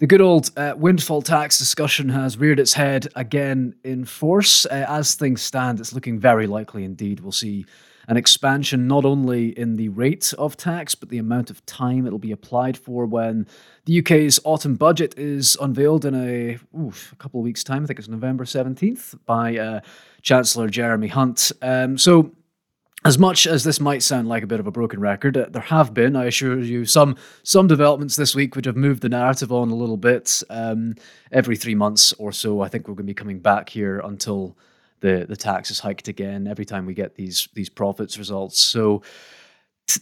the 0.00 0.06
good 0.06 0.20
old 0.20 0.50
uh, 0.58 0.74
windfall 0.76 1.22
tax 1.22 1.58
discussion 1.58 2.10
has 2.10 2.36
reared 2.36 2.60
its 2.60 2.74
head 2.74 3.08
again 3.16 3.74
in 3.84 4.04
force. 4.04 4.66
Uh, 4.66 4.84
as 4.86 5.14
things 5.14 5.40
stand, 5.40 5.80
it's 5.80 5.94
looking 5.94 6.20
very 6.20 6.46
likely 6.46 6.84
indeed 6.84 7.20
we'll 7.20 7.32
see 7.32 7.64
an 8.08 8.16
expansion 8.16 8.86
not 8.86 9.04
only 9.04 9.56
in 9.58 9.76
the 9.76 9.88
rate 9.88 10.32
of 10.38 10.56
tax, 10.56 10.94
but 10.94 11.08
the 11.08 11.18
amount 11.18 11.50
of 11.50 11.64
time 11.66 12.06
it'll 12.06 12.18
be 12.18 12.32
applied 12.32 12.76
for 12.76 13.06
when 13.06 13.46
the 13.84 13.98
UK's 14.00 14.38
autumn 14.44 14.74
budget 14.74 15.14
is 15.18 15.56
unveiled 15.60 16.04
in 16.04 16.14
a, 16.14 16.58
oof, 16.78 17.12
a 17.12 17.16
couple 17.16 17.40
of 17.40 17.44
weeks' 17.44 17.64
time. 17.64 17.82
I 17.82 17.86
think 17.86 17.98
it's 17.98 18.08
November 18.08 18.44
17th 18.44 19.18
by 19.26 19.56
uh, 19.56 19.80
Chancellor 20.22 20.68
Jeremy 20.68 21.08
Hunt. 21.08 21.52
Um, 21.62 21.98
so 21.98 22.32
as 23.04 23.18
much 23.18 23.46
as 23.46 23.62
this 23.62 23.78
might 23.78 24.02
sound 24.02 24.28
like 24.28 24.42
a 24.42 24.48
bit 24.48 24.58
of 24.58 24.66
a 24.66 24.72
broken 24.72 24.98
record, 24.98 25.36
uh, 25.36 25.46
there 25.48 25.62
have 25.62 25.94
been, 25.94 26.16
I 26.16 26.24
assure 26.24 26.58
you, 26.58 26.84
some 26.84 27.16
some 27.44 27.68
developments 27.68 28.16
this 28.16 28.34
week 28.34 28.56
which 28.56 28.66
have 28.66 28.76
moved 28.76 29.02
the 29.02 29.08
narrative 29.08 29.52
on 29.52 29.70
a 29.70 29.76
little 29.76 29.96
bit. 29.96 30.42
Um, 30.50 30.96
every 31.30 31.56
three 31.56 31.76
months 31.76 32.12
or 32.14 32.32
so, 32.32 32.62
I 32.62 32.68
think 32.68 32.88
we're 32.88 32.94
going 32.94 33.06
to 33.06 33.10
be 33.10 33.14
coming 33.14 33.38
back 33.38 33.68
here 33.68 34.00
until 34.00 34.56
the 35.00 35.26
the 35.28 35.36
tax 35.36 35.70
is 35.70 35.80
hiked 35.80 36.08
again. 36.08 36.46
Every 36.46 36.64
time 36.64 36.86
we 36.86 36.94
get 36.94 37.14
these 37.14 37.48
these 37.54 37.68
profits 37.68 38.18
results, 38.18 38.60
so. 38.60 39.02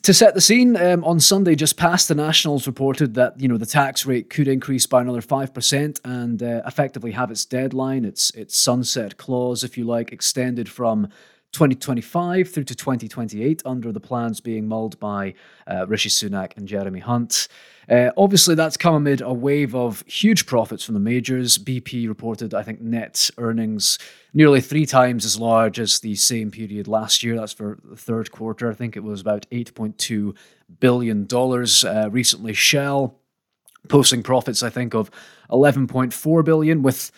to 0.03 0.15
set 0.15 0.33
the 0.33 0.41
scene, 0.41 0.79
um, 0.79 1.05
on 1.05 1.21
Sunday 1.21 1.55
just 1.55 1.77
past, 1.77 2.09
the 2.09 2.15
Nationals 2.15 2.67
reported 2.67 3.13
that 3.15 3.39
you 3.39 3.49
know 3.49 3.59
the 3.59 3.67
tax 3.67 4.07
rate 4.07 4.31
could 4.31 4.49
increase 4.49 4.87
by 4.87 5.03
another 5.03 5.21
five 5.21 5.53
percent 5.53 6.01
and 6.05 6.43
uh, 6.43 6.63
effectively 6.67 7.13
have 7.13 7.31
its 7.31 7.45
deadline, 7.45 8.07
its 8.07 8.31
its 8.31 8.57
sunset 8.57 9.19
clause, 9.19 9.63
if 9.63 9.77
you 9.77 9.85
like, 9.85 10.11
extended 10.11 10.71
from 10.71 11.09
2025 11.55 12.51
through 12.51 12.65
to 12.65 12.75
2028 12.75 13.63
under 13.65 13.93
the 13.93 14.01
plans 14.01 14.41
being 14.41 14.69
mulled 14.69 14.99
by 15.01 15.35
uh, 15.67 15.87
Rishi 15.87 16.11
Sunak 16.11 16.57
and 16.57 16.69
Jeremy 16.69 17.01
Hunt. 17.01 17.49
Uh, 17.89 18.11
obviously, 18.17 18.55
that's 18.55 18.77
come 18.77 18.95
amid 18.95 19.21
a 19.21 19.33
wave 19.33 19.75
of 19.75 20.03
huge 20.07 20.47
profits 20.47 20.85
from 20.85 20.95
the 20.95 21.01
majors. 21.01 21.59
BP 21.59 22.09
reported, 22.09 22.55
I 22.55 22.63
think, 22.63 22.81
net 22.81 23.31
earnings 23.39 23.99
nearly 24.33 24.61
three 24.61 24.87
times 24.87 25.25
as 25.25 25.39
large 25.39 25.79
as 25.79 26.01
the 26.01 26.15
same 26.15 26.51
period 26.51 26.89
last 26.89 27.23
year. 27.23 27.37
That's 27.37 27.53
for 27.53 27.79
the 27.85 27.97
third 27.97 28.31
quarter. 28.33 28.71
I 28.71 28.75
think 28.75 28.97
it 28.97 29.05
was 29.05 29.21
about 29.21 29.47
$8.2 29.51 30.35
billion. 30.81 31.27
Uh, 31.33 32.11
recently, 32.11 32.53
Shell 32.53 33.19
posting 33.89 34.23
profits, 34.23 34.63
I 34.63 34.71
think, 34.71 34.95
of 34.95 35.11
11.4 35.51 36.45
billion 36.45 36.83
with 36.83 37.13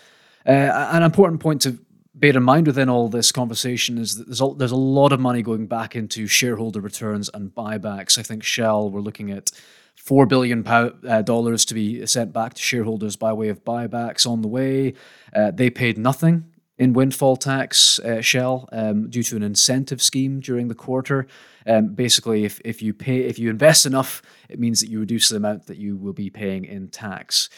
uh, 0.46 0.50
an 0.92 1.02
important 1.02 1.40
point 1.40 1.62
to 1.62 1.78
bear 2.16 2.36
in 2.36 2.42
mind 2.42 2.66
within 2.66 2.88
all 2.88 3.08
this 3.08 3.30
conversation 3.30 3.98
is 3.98 4.16
that 4.16 4.26
there's 4.26 4.40
a, 4.40 4.48
there's 4.56 4.72
a 4.72 4.76
lot 4.76 5.12
of 5.12 5.20
money 5.20 5.42
going 5.42 5.66
back 5.66 5.94
into 5.94 6.26
shareholder 6.26 6.80
returns 6.80 7.30
and 7.32 7.54
buybacks. 7.54 8.18
I 8.18 8.22
think 8.22 8.42
Shell, 8.42 8.90
we're 8.90 9.00
looking 9.00 9.30
at 9.30 9.50
four 9.94 10.26
billion 10.26 10.66
uh, 10.66 11.22
dollars 11.22 11.64
to 11.66 11.74
be 11.74 12.06
sent 12.06 12.32
back 12.32 12.54
to 12.54 12.62
shareholders 12.62 13.16
by 13.16 13.32
way 13.32 13.48
of 13.48 13.64
buybacks 13.64 14.26
on 14.26 14.40
the 14.40 14.48
way. 14.48 14.94
Uh, 15.34 15.50
they 15.50 15.68
paid 15.68 15.98
nothing 15.98 16.52
in 16.78 16.92
windfall 16.92 17.36
tax, 17.36 17.98
uh, 18.00 18.20
Shell, 18.20 18.68
um, 18.72 19.08
due 19.08 19.22
to 19.24 19.36
an 19.36 19.42
incentive 19.42 20.02
scheme 20.02 20.40
during 20.40 20.68
the 20.68 20.74
quarter. 20.74 21.26
Um, 21.66 21.88
basically, 21.88 22.44
if, 22.44 22.60
if 22.64 22.80
you 22.80 22.94
pay 22.94 23.20
if 23.20 23.38
you 23.38 23.50
invest 23.50 23.86
enough, 23.86 24.22
it 24.48 24.60
means 24.60 24.80
that 24.80 24.88
you 24.88 25.00
reduce 25.00 25.28
the 25.28 25.36
amount 25.36 25.66
that 25.66 25.78
you 25.78 25.96
will 25.96 26.12
be 26.12 26.30
paying 26.30 26.64
in 26.64 26.88
tax. 26.88 27.48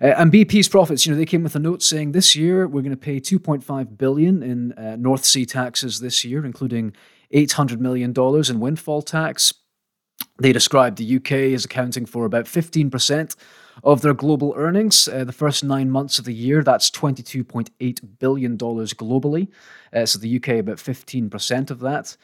Uh, 0.00 0.14
and 0.16 0.32
BP's 0.32 0.68
profits, 0.68 1.04
you 1.04 1.12
know, 1.12 1.18
they 1.18 1.26
came 1.26 1.42
with 1.42 1.54
a 1.54 1.58
note 1.58 1.82
saying 1.82 2.12
this 2.12 2.34
year 2.34 2.66
we're 2.66 2.82
going 2.82 2.90
to 2.90 2.96
pay 2.96 3.20
2.5 3.20 3.98
billion 3.98 4.42
in 4.42 4.72
uh, 4.72 4.96
North 4.96 5.24
Sea 5.24 5.44
taxes 5.44 6.00
this 6.00 6.24
year, 6.24 6.46
including 6.46 6.94
800 7.30 7.80
million 7.80 8.12
dollars 8.12 8.48
in 8.48 8.60
windfall 8.60 9.02
tax. 9.02 9.52
They 10.40 10.52
described 10.52 10.98
the 10.98 11.16
UK 11.16 11.32
as 11.54 11.64
accounting 11.64 12.06
for 12.06 12.24
about 12.24 12.46
15% 12.46 13.36
of 13.84 14.02
their 14.02 14.14
global 14.14 14.54
earnings. 14.56 15.08
Uh, 15.08 15.24
the 15.24 15.32
first 15.32 15.64
nine 15.64 15.90
months 15.90 16.18
of 16.18 16.24
the 16.24 16.34
year, 16.34 16.62
that's 16.62 16.90
$22.8 16.90 18.00
billion 18.18 18.56
globally. 18.56 19.48
Uh, 19.92 20.06
so 20.06 20.18
the 20.18 20.36
UK, 20.36 20.48
about 20.60 20.78
15% 20.78 21.70
of 21.70 21.80
that. 21.80 22.16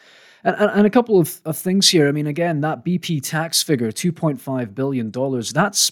And, 0.45 0.71
and, 0.71 0.87
a 0.87 0.91
couple 0.91 1.19
of, 1.19 1.41
of 1.47 1.57
things 1.57 1.89
here. 1.89 2.07
I 2.07 2.13
mean, 2.13 2.27
again, 2.27 2.61
that 2.61 2.85
BP 2.85 3.23
tax 3.23 3.63
figure, 3.63 3.91
$2.5 3.91 4.75
billion, 4.75 5.11
that's, 5.11 5.91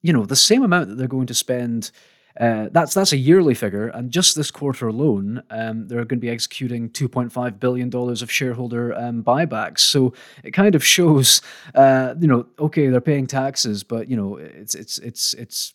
you 0.00 0.12
know, 0.12 0.24
the 0.24 0.36
same 0.36 0.62
amount 0.62 0.88
that 0.88 0.94
they're 0.94 1.06
going 1.06 1.26
to 1.26 1.34
spend 1.34 1.90
uh, 2.38 2.68
that's 2.72 2.94
that's 2.94 3.12
a 3.12 3.16
yearly 3.16 3.54
figure, 3.54 3.88
and 3.88 4.10
just 4.10 4.34
this 4.34 4.50
quarter 4.50 4.88
alone, 4.88 5.42
um, 5.50 5.86
they're 5.86 5.98
going 5.98 6.18
to 6.18 6.26
be 6.26 6.30
executing 6.30 6.90
2.5 6.90 7.60
billion 7.60 7.88
dollars 7.88 8.22
of 8.22 8.30
shareholder 8.30 8.92
um, 8.94 9.22
buybacks. 9.22 9.80
So 9.80 10.14
it 10.42 10.50
kind 10.50 10.74
of 10.74 10.84
shows, 10.84 11.40
uh, 11.76 12.14
you 12.18 12.26
know, 12.26 12.46
okay, 12.58 12.88
they're 12.88 13.00
paying 13.00 13.28
taxes, 13.28 13.84
but 13.84 14.08
you 14.08 14.16
know, 14.16 14.36
it's 14.36 14.74
it's 14.74 14.98
it's 14.98 15.34
it's 15.34 15.74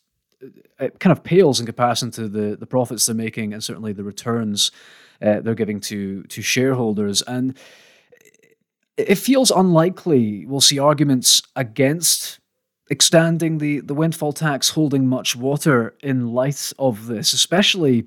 it 0.78 1.00
kind 1.00 1.12
of 1.12 1.24
pales 1.24 1.60
in 1.60 1.66
comparison 1.66 2.10
to 2.12 2.28
the 2.28 2.56
the 2.56 2.66
profits 2.66 3.06
they're 3.06 3.14
making, 3.14 3.54
and 3.54 3.64
certainly 3.64 3.94
the 3.94 4.04
returns 4.04 4.70
uh, 5.22 5.40
they're 5.40 5.54
giving 5.54 5.80
to 5.80 6.24
to 6.24 6.42
shareholders. 6.42 7.22
And 7.22 7.56
it 9.08 9.16
feels 9.16 9.50
unlikely 9.50 10.46
we'll 10.46 10.60
see 10.60 10.78
arguments 10.78 11.42
against 11.56 12.40
extending 12.90 13.58
the, 13.58 13.80
the 13.80 13.94
windfall 13.94 14.32
tax 14.32 14.70
holding 14.70 15.06
much 15.06 15.36
water 15.36 15.94
in 16.02 16.32
light 16.32 16.72
of 16.78 17.06
this, 17.06 17.32
especially 17.32 18.06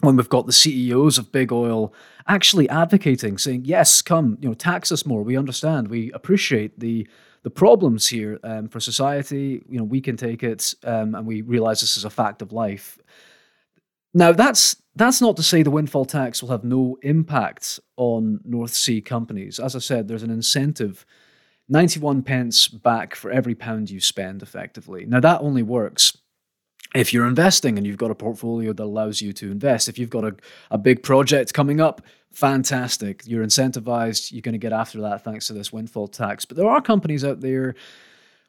when 0.00 0.16
we've 0.16 0.28
got 0.28 0.46
the 0.46 0.52
CEOs 0.52 1.18
of 1.18 1.32
big 1.32 1.50
oil 1.50 1.94
actually 2.28 2.68
advocating, 2.68 3.38
saying, 3.38 3.64
"Yes, 3.64 4.02
come, 4.02 4.38
you 4.40 4.48
know, 4.48 4.54
tax 4.54 4.92
us 4.92 5.06
more. 5.06 5.22
We 5.22 5.36
understand. 5.36 5.88
We 5.88 6.12
appreciate 6.12 6.78
the 6.78 7.06
the 7.42 7.50
problems 7.50 8.08
here 8.08 8.38
um, 8.44 8.68
for 8.68 8.78
society. 8.78 9.64
You 9.68 9.78
know, 9.78 9.84
we 9.84 10.00
can 10.00 10.16
take 10.16 10.42
it, 10.44 10.74
um, 10.84 11.14
and 11.14 11.26
we 11.26 11.42
realize 11.42 11.80
this 11.80 11.96
is 11.96 12.04
a 12.04 12.10
fact 12.10 12.42
of 12.42 12.52
life." 12.52 12.98
Now, 14.14 14.32
that's 14.32 14.76
that's 14.94 15.20
not 15.20 15.36
to 15.36 15.42
say 15.42 15.62
the 15.62 15.70
windfall 15.70 16.04
tax 16.04 16.42
will 16.42 16.50
have 16.50 16.64
no 16.64 16.98
impact 17.02 17.80
on 17.96 18.40
North 18.44 18.74
Sea 18.74 19.00
companies. 19.00 19.58
As 19.58 19.74
I 19.74 19.78
said, 19.78 20.08
there's 20.08 20.22
an 20.22 20.30
incentive 20.30 21.06
91 21.68 22.22
pence 22.22 22.68
back 22.68 23.14
for 23.14 23.30
every 23.30 23.54
pound 23.54 23.90
you 23.90 24.00
spend 24.00 24.42
effectively. 24.42 25.06
Now, 25.06 25.20
that 25.20 25.40
only 25.40 25.62
works 25.62 26.18
if 26.94 27.12
you're 27.12 27.26
investing 27.26 27.78
and 27.78 27.86
you've 27.86 27.96
got 27.96 28.10
a 28.10 28.14
portfolio 28.14 28.72
that 28.72 28.82
allows 28.82 29.22
you 29.22 29.32
to 29.32 29.50
invest. 29.50 29.88
If 29.88 29.98
you've 29.98 30.10
got 30.10 30.24
a, 30.24 30.36
a 30.70 30.76
big 30.76 31.02
project 31.02 31.54
coming 31.54 31.80
up, 31.80 32.02
fantastic. 32.32 33.22
You're 33.26 33.44
incentivized. 33.44 34.32
You're 34.32 34.42
going 34.42 34.52
to 34.52 34.58
get 34.58 34.72
after 34.72 35.00
that 35.00 35.24
thanks 35.24 35.46
to 35.46 35.54
this 35.54 35.72
windfall 35.72 36.08
tax. 36.08 36.44
But 36.44 36.58
there 36.58 36.68
are 36.68 36.82
companies 36.82 37.24
out 37.24 37.40
there 37.40 37.74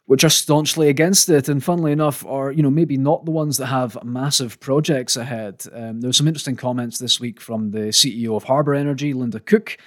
which 0.06 0.24
are 0.24 0.30
staunchly 0.30 0.90
against 0.90 1.30
it, 1.30 1.48
and 1.48 1.64
funnily 1.64 1.92
enough, 1.92 2.26
are 2.26 2.52
you 2.52 2.62
know 2.62 2.70
maybe 2.70 2.98
not 2.98 3.26
the 3.26 3.32
ones 3.32 3.58
that 3.58 3.68
have 3.68 3.98
massive 4.04 4.60
projects 4.60 5.16
ahead. 5.16 5.64
Um, 5.74 6.02
there 6.02 6.10
were 6.10 6.14
some 6.14 6.28
interesting 6.28 6.56
comments 6.56 6.98
this 6.98 7.20
week 7.20 7.40
from 7.40 7.72
the 7.72 7.90
CEO 7.90 8.36
of 8.36 8.44
Harbour 8.44 8.74
Energy, 8.74 9.14
Linda 9.14 9.40
Cook, 9.40 9.78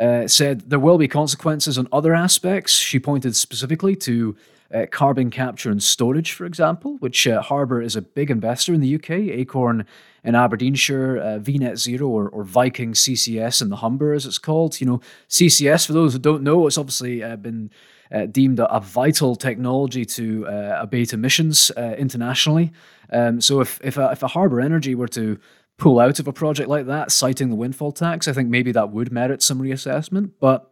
uh, 0.00 0.26
said 0.28 0.70
there 0.70 0.78
will 0.78 0.98
be 0.98 1.08
consequences 1.08 1.78
on 1.78 1.88
other 1.92 2.14
aspects. 2.14 2.72
She 2.72 2.98
pointed 2.98 3.36
specifically 3.36 3.96
to 3.96 4.36
uh, 4.74 4.86
carbon 4.90 5.30
capture 5.30 5.70
and 5.70 5.82
storage, 5.82 6.32
for 6.32 6.44
example, 6.44 6.96
which 6.98 7.26
uh, 7.26 7.40
Harbour 7.40 7.80
is 7.80 7.96
a 7.96 8.02
big 8.02 8.30
investor 8.30 8.74
in 8.74 8.80
the 8.80 8.94
UK. 8.96 9.10
Acorn 9.10 9.86
in 10.24 10.34
Aberdeenshire, 10.34 11.18
uh, 11.18 11.38
VNet 11.38 11.76
Zero 11.78 12.08
or, 12.08 12.28
or, 12.28 12.42
Viking 12.42 12.92
CCS 12.92 13.62
in 13.62 13.68
the 13.68 13.76
Humber, 13.76 14.12
as 14.12 14.26
it's 14.26 14.38
called. 14.38 14.80
You 14.80 14.86
know, 14.88 15.00
CCS, 15.28 15.86
for 15.86 15.92
those 15.92 16.14
who 16.14 16.18
don't 16.18 16.42
know, 16.42 16.66
it's 16.66 16.78
obviously 16.78 17.22
uh, 17.22 17.36
been 17.36 17.70
uh, 18.12 18.26
deemed 18.26 18.60
a, 18.60 18.72
a, 18.72 18.80
vital 18.80 19.36
technology 19.36 20.04
to 20.04 20.46
uh, 20.46 20.78
abate 20.80 21.12
emissions 21.12 21.70
uh, 21.76 21.94
internationally. 21.98 22.72
Um, 23.10 23.40
so 23.40 23.60
if 23.60 23.80
if 23.82 23.98
a, 23.98 24.10
if 24.12 24.22
a 24.22 24.28
Harbour 24.28 24.60
Energy 24.60 24.94
were 24.94 25.08
to 25.08 25.38
pull 25.78 26.00
out 26.00 26.18
of 26.18 26.26
a 26.26 26.32
project 26.32 26.68
like 26.68 26.86
that, 26.86 27.12
citing 27.12 27.50
the 27.50 27.56
windfall 27.56 27.92
tax, 27.92 28.28
I 28.28 28.32
think 28.32 28.48
maybe 28.48 28.72
that 28.72 28.90
would 28.90 29.12
merit 29.12 29.42
some 29.42 29.60
reassessment. 29.60 30.32
But 30.40 30.70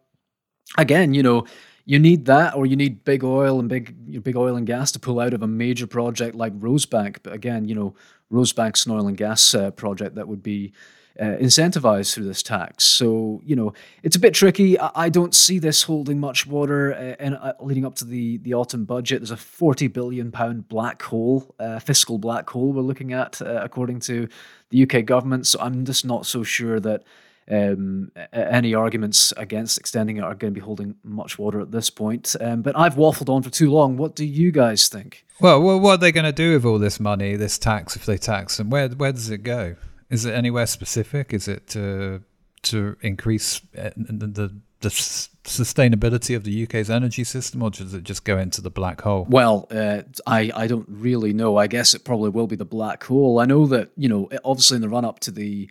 again, 0.77 1.13
you 1.13 1.23
know, 1.23 1.45
you 1.85 1.99
need 1.99 2.25
that, 2.25 2.55
or 2.55 2.65
you 2.65 2.75
need 2.75 3.03
big 3.03 3.23
oil 3.23 3.59
and 3.59 3.69
big 3.69 4.23
big 4.23 4.35
oil 4.35 4.55
and 4.55 4.65
gas 4.65 4.91
to 4.93 4.99
pull 4.99 5.19
out 5.19 5.33
of 5.33 5.43
a 5.43 5.47
major 5.47 5.87
project 5.87 6.35
like 6.35 6.57
Rosebank. 6.59 7.17
But 7.21 7.33
again, 7.33 7.67
you 7.67 7.75
know, 7.75 7.95
Rosebank's 8.31 8.85
an 8.85 8.93
oil 8.93 9.07
and 9.07 9.17
gas 9.17 9.53
uh, 9.53 9.71
project 9.71 10.15
that 10.15 10.27
would 10.27 10.41
be 10.41 10.73
uh, 11.19 11.37
incentivized 11.37 12.13
through 12.13 12.25
this 12.25 12.43
tax. 12.43 12.83
So 12.83 13.41
you 13.45 13.55
know 13.55 13.73
it's 14.03 14.15
a 14.15 14.19
bit 14.19 14.33
tricky. 14.33 14.79
I, 14.79 14.91
I 14.95 15.09
don't 15.09 15.33
see 15.35 15.59
this 15.59 15.83
holding 15.83 16.19
much 16.19 16.45
water. 16.45 16.93
Uh, 16.93 17.15
and 17.19 17.35
uh, 17.35 17.53
leading 17.59 17.85
up 17.85 17.95
to 17.95 18.05
the 18.05 18.37
the 18.37 18.53
autumn 18.53 18.85
budget, 18.85 19.21
there's 19.21 19.31
a 19.31 19.37
40 19.37 19.87
billion 19.87 20.31
pound 20.31 20.67
black 20.67 21.01
hole, 21.01 21.55
uh, 21.59 21.79
fiscal 21.79 22.17
black 22.17 22.49
hole 22.49 22.73
we're 22.73 22.81
looking 22.81 23.13
at, 23.13 23.41
uh, 23.41 23.61
according 23.63 23.99
to 24.01 24.27
the 24.69 24.83
UK 24.83 25.05
government. 25.05 25.47
So 25.47 25.59
I'm 25.59 25.85
just 25.85 26.05
not 26.05 26.25
so 26.25 26.43
sure 26.43 26.79
that. 26.79 27.03
Um, 27.47 28.11
any 28.33 28.73
arguments 28.73 29.31
against 29.37 29.77
extending 29.77 30.17
it 30.17 30.23
are 30.23 30.33
going 30.33 30.51
to 30.51 30.59
be 30.59 30.65
holding 30.65 30.95
much 31.03 31.37
water 31.37 31.61
at 31.61 31.69
this 31.69 31.91
point. 31.91 32.35
Um, 32.41 32.63
but 32.63 32.75
I've 32.75 32.95
waffled 32.95 33.29
on 33.29 33.43
for 33.43 33.51
too 33.51 33.69
long. 33.69 33.97
What 33.97 34.15
do 34.15 34.25
you 34.25 34.51
guys 34.51 34.87
think? 34.87 35.23
Well, 35.39 35.61
well 35.61 35.79
what 35.79 35.91
are 35.91 35.97
they 35.97 36.11
going 36.11 36.25
to 36.25 36.31
do 36.31 36.53
with 36.53 36.65
all 36.65 36.79
this 36.79 36.99
money, 36.99 37.35
this 37.35 37.59
tax, 37.59 37.95
if 37.95 38.07
they 38.07 38.17
tax 38.17 38.57
them? 38.57 38.71
Where 38.71 38.89
where 38.89 39.11
does 39.11 39.29
it 39.29 39.43
go? 39.43 39.75
Is 40.09 40.25
it 40.25 40.33
anywhere 40.33 40.67
specific? 40.67 41.33
Is 41.33 41.47
it 41.47 41.67
to 41.69 42.21
to 42.63 42.97
increase 43.01 43.61
uh, 43.77 43.91
the, 43.95 44.27
the, 44.27 44.55
the 44.81 44.89
sustainability 44.89 46.35
of 46.35 46.43
the 46.43 46.63
UK's 46.63 46.89
energy 46.89 47.23
system, 47.23 47.61
or 47.61 47.69
does 47.69 47.93
it 47.93 48.03
just 48.03 48.23
go 48.23 48.39
into 48.39 48.59
the 48.59 48.71
black 48.71 49.01
hole? 49.01 49.27
Well, 49.29 49.67
uh, 49.71 50.01
I 50.25 50.51
I 50.55 50.67
don't 50.67 50.87
really 50.89 51.33
know. 51.33 51.57
I 51.57 51.67
guess 51.67 51.93
it 51.93 52.03
probably 52.03 52.29
will 52.29 52.47
be 52.47 52.55
the 52.55 52.65
black 52.65 53.03
hole. 53.03 53.39
I 53.39 53.45
know 53.45 53.65
that 53.67 53.91
you 53.95 54.09
know, 54.09 54.29
obviously 54.43 54.75
in 54.75 54.81
the 54.81 54.89
run 54.89 55.05
up 55.05 55.19
to 55.21 55.31
the 55.31 55.69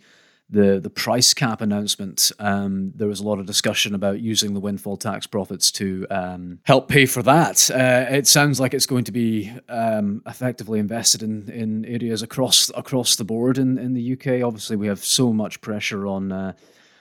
the 0.49 0.79
the 0.79 0.89
price 0.89 1.33
cap 1.33 1.61
announcement, 1.61 2.31
um, 2.39 2.91
there 2.95 3.07
was 3.07 3.19
a 3.19 3.23
lot 3.23 3.39
of 3.39 3.45
discussion 3.45 3.95
about 3.95 4.19
using 4.19 4.53
the 4.53 4.59
windfall 4.59 4.97
tax 4.97 5.25
profits 5.25 5.71
to 5.71 6.05
um, 6.11 6.59
help 6.63 6.87
pay 6.87 7.05
for 7.05 7.23
that. 7.23 7.69
Uh, 7.71 8.05
it 8.13 8.27
sounds 8.27 8.59
like 8.59 8.73
it's 8.73 8.85
going 8.85 9.05
to 9.05 9.11
be 9.11 9.51
um, 9.69 10.21
effectively 10.27 10.79
invested 10.79 11.23
in 11.23 11.49
in 11.49 11.85
areas 11.85 12.21
across 12.21 12.69
across 12.75 13.15
the 13.15 13.23
board 13.23 13.57
in, 13.57 13.77
in 13.77 13.93
the 13.93 14.13
UK. 14.13 14.45
Obviously, 14.45 14.75
we 14.75 14.87
have 14.87 15.03
so 15.03 15.33
much 15.33 15.61
pressure 15.61 16.07
on. 16.07 16.31
Uh, 16.31 16.53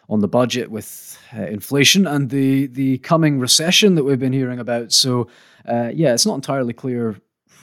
on 0.07 0.21
the 0.21 0.29
budget 0.29 0.71
with 0.71 1.19
uh, 1.35 1.47
inflation 1.47 2.07
and 2.07 2.29
the 2.29 2.67
the 2.67 2.99
coming 2.99 3.39
recession 3.41 3.95
that 3.95 4.05
we've 4.05 4.19
been 4.19 4.35
hearing 4.35 4.59
about. 4.59 4.93
So, 4.93 5.29
uh, 5.67 5.91
yeah, 5.95 6.13
it's 6.13 6.27
not 6.27 6.35
entirely 6.35 6.75
clear 6.75 7.17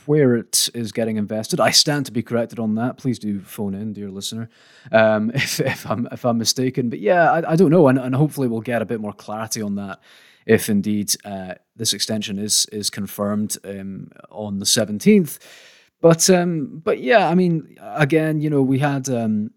where 0.07 0.35
it 0.35 0.69
is 0.73 0.91
getting 0.91 1.17
invested. 1.17 1.59
I 1.59 1.71
stand 1.71 2.05
to 2.07 2.11
be 2.11 2.23
corrected 2.23 2.59
on 2.59 2.75
that. 2.75 2.97
Please 2.97 3.19
do 3.19 3.39
phone 3.39 3.73
in, 3.73 3.93
dear 3.93 4.09
listener, 4.09 4.49
um, 4.91 5.31
if, 5.35 5.59
if, 5.59 5.89
I'm 5.89 6.07
if 6.11 6.25
I'm 6.25 6.37
mistaken. 6.37 6.89
But 6.89 6.99
yeah, 6.99 7.31
I, 7.31 7.51
I 7.51 7.55
don't 7.55 7.71
know, 7.71 7.87
and, 7.87 7.97
and 7.97 8.15
hopefully 8.15 8.47
we'll 8.47 8.61
get 8.61 8.81
a 8.81 8.85
bit 8.85 9.01
more 9.01 9.13
clarity 9.13 9.61
on 9.61 9.75
that 9.75 9.99
if 10.45 10.69
indeed 10.69 11.13
uh, 11.23 11.53
this 11.75 11.93
extension 11.93 12.39
is 12.39 12.65
is 12.71 12.89
confirmed 12.89 13.57
um, 13.63 14.11
on 14.29 14.59
the 14.59 14.65
seventeenth. 14.65 15.39
But 16.01 16.29
um, 16.29 16.81
but 16.83 16.99
yeah, 16.99 17.29
I 17.29 17.35
mean, 17.35 17.77
again, 17.81 18.41
you 18.41 18.49
know, 18.49 18.61
we 18.61 18.79
had. 18.79 19.09
Um, 19.09 19.51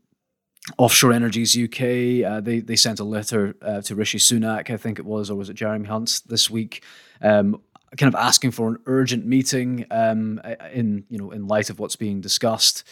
Offshore 0.79 1.13
Energies 1.13 1.55
UK, 1.55 2.25
uh, 2.25 2.41
they 2.41 2.61
they 2.61 2.77
sent 2.77 2.99
a 2.99 3.05
letter 3.05 3.55
uh, 3.61 3.83
to 3.83 3.95
Rishi 3.95 4.17
Sunak, 4.17 4.71
I 4.71 4.79
think 4.79 4.99
it 4.99 5.05
was, 5.05 5.29
or 5.29 5.35
was 5.37 5.51
it 5.51 5.55
Jeremy 5.57 5.87
Hunt 5.87 6.23
this 6.27 6.49
week, 6.49 6.83
um, 7.21 7.61
kind 7.97 8.13
of 8.13 8.19
asking 8.19 8.51
for 8.51 8.69
an 8.69 8.79
urgent 8.87 9.27
meeting 9.27 9.87
um, 9.91 10.41
in 10.73 11.05
you 11.09 11.19
know 11.19 11.31
in 11.31 11.47
light 11.47 11.71
of 11.71 11.79
what's 11.79 11.97
being 11.97 12.21
discussed. 12.21 12.85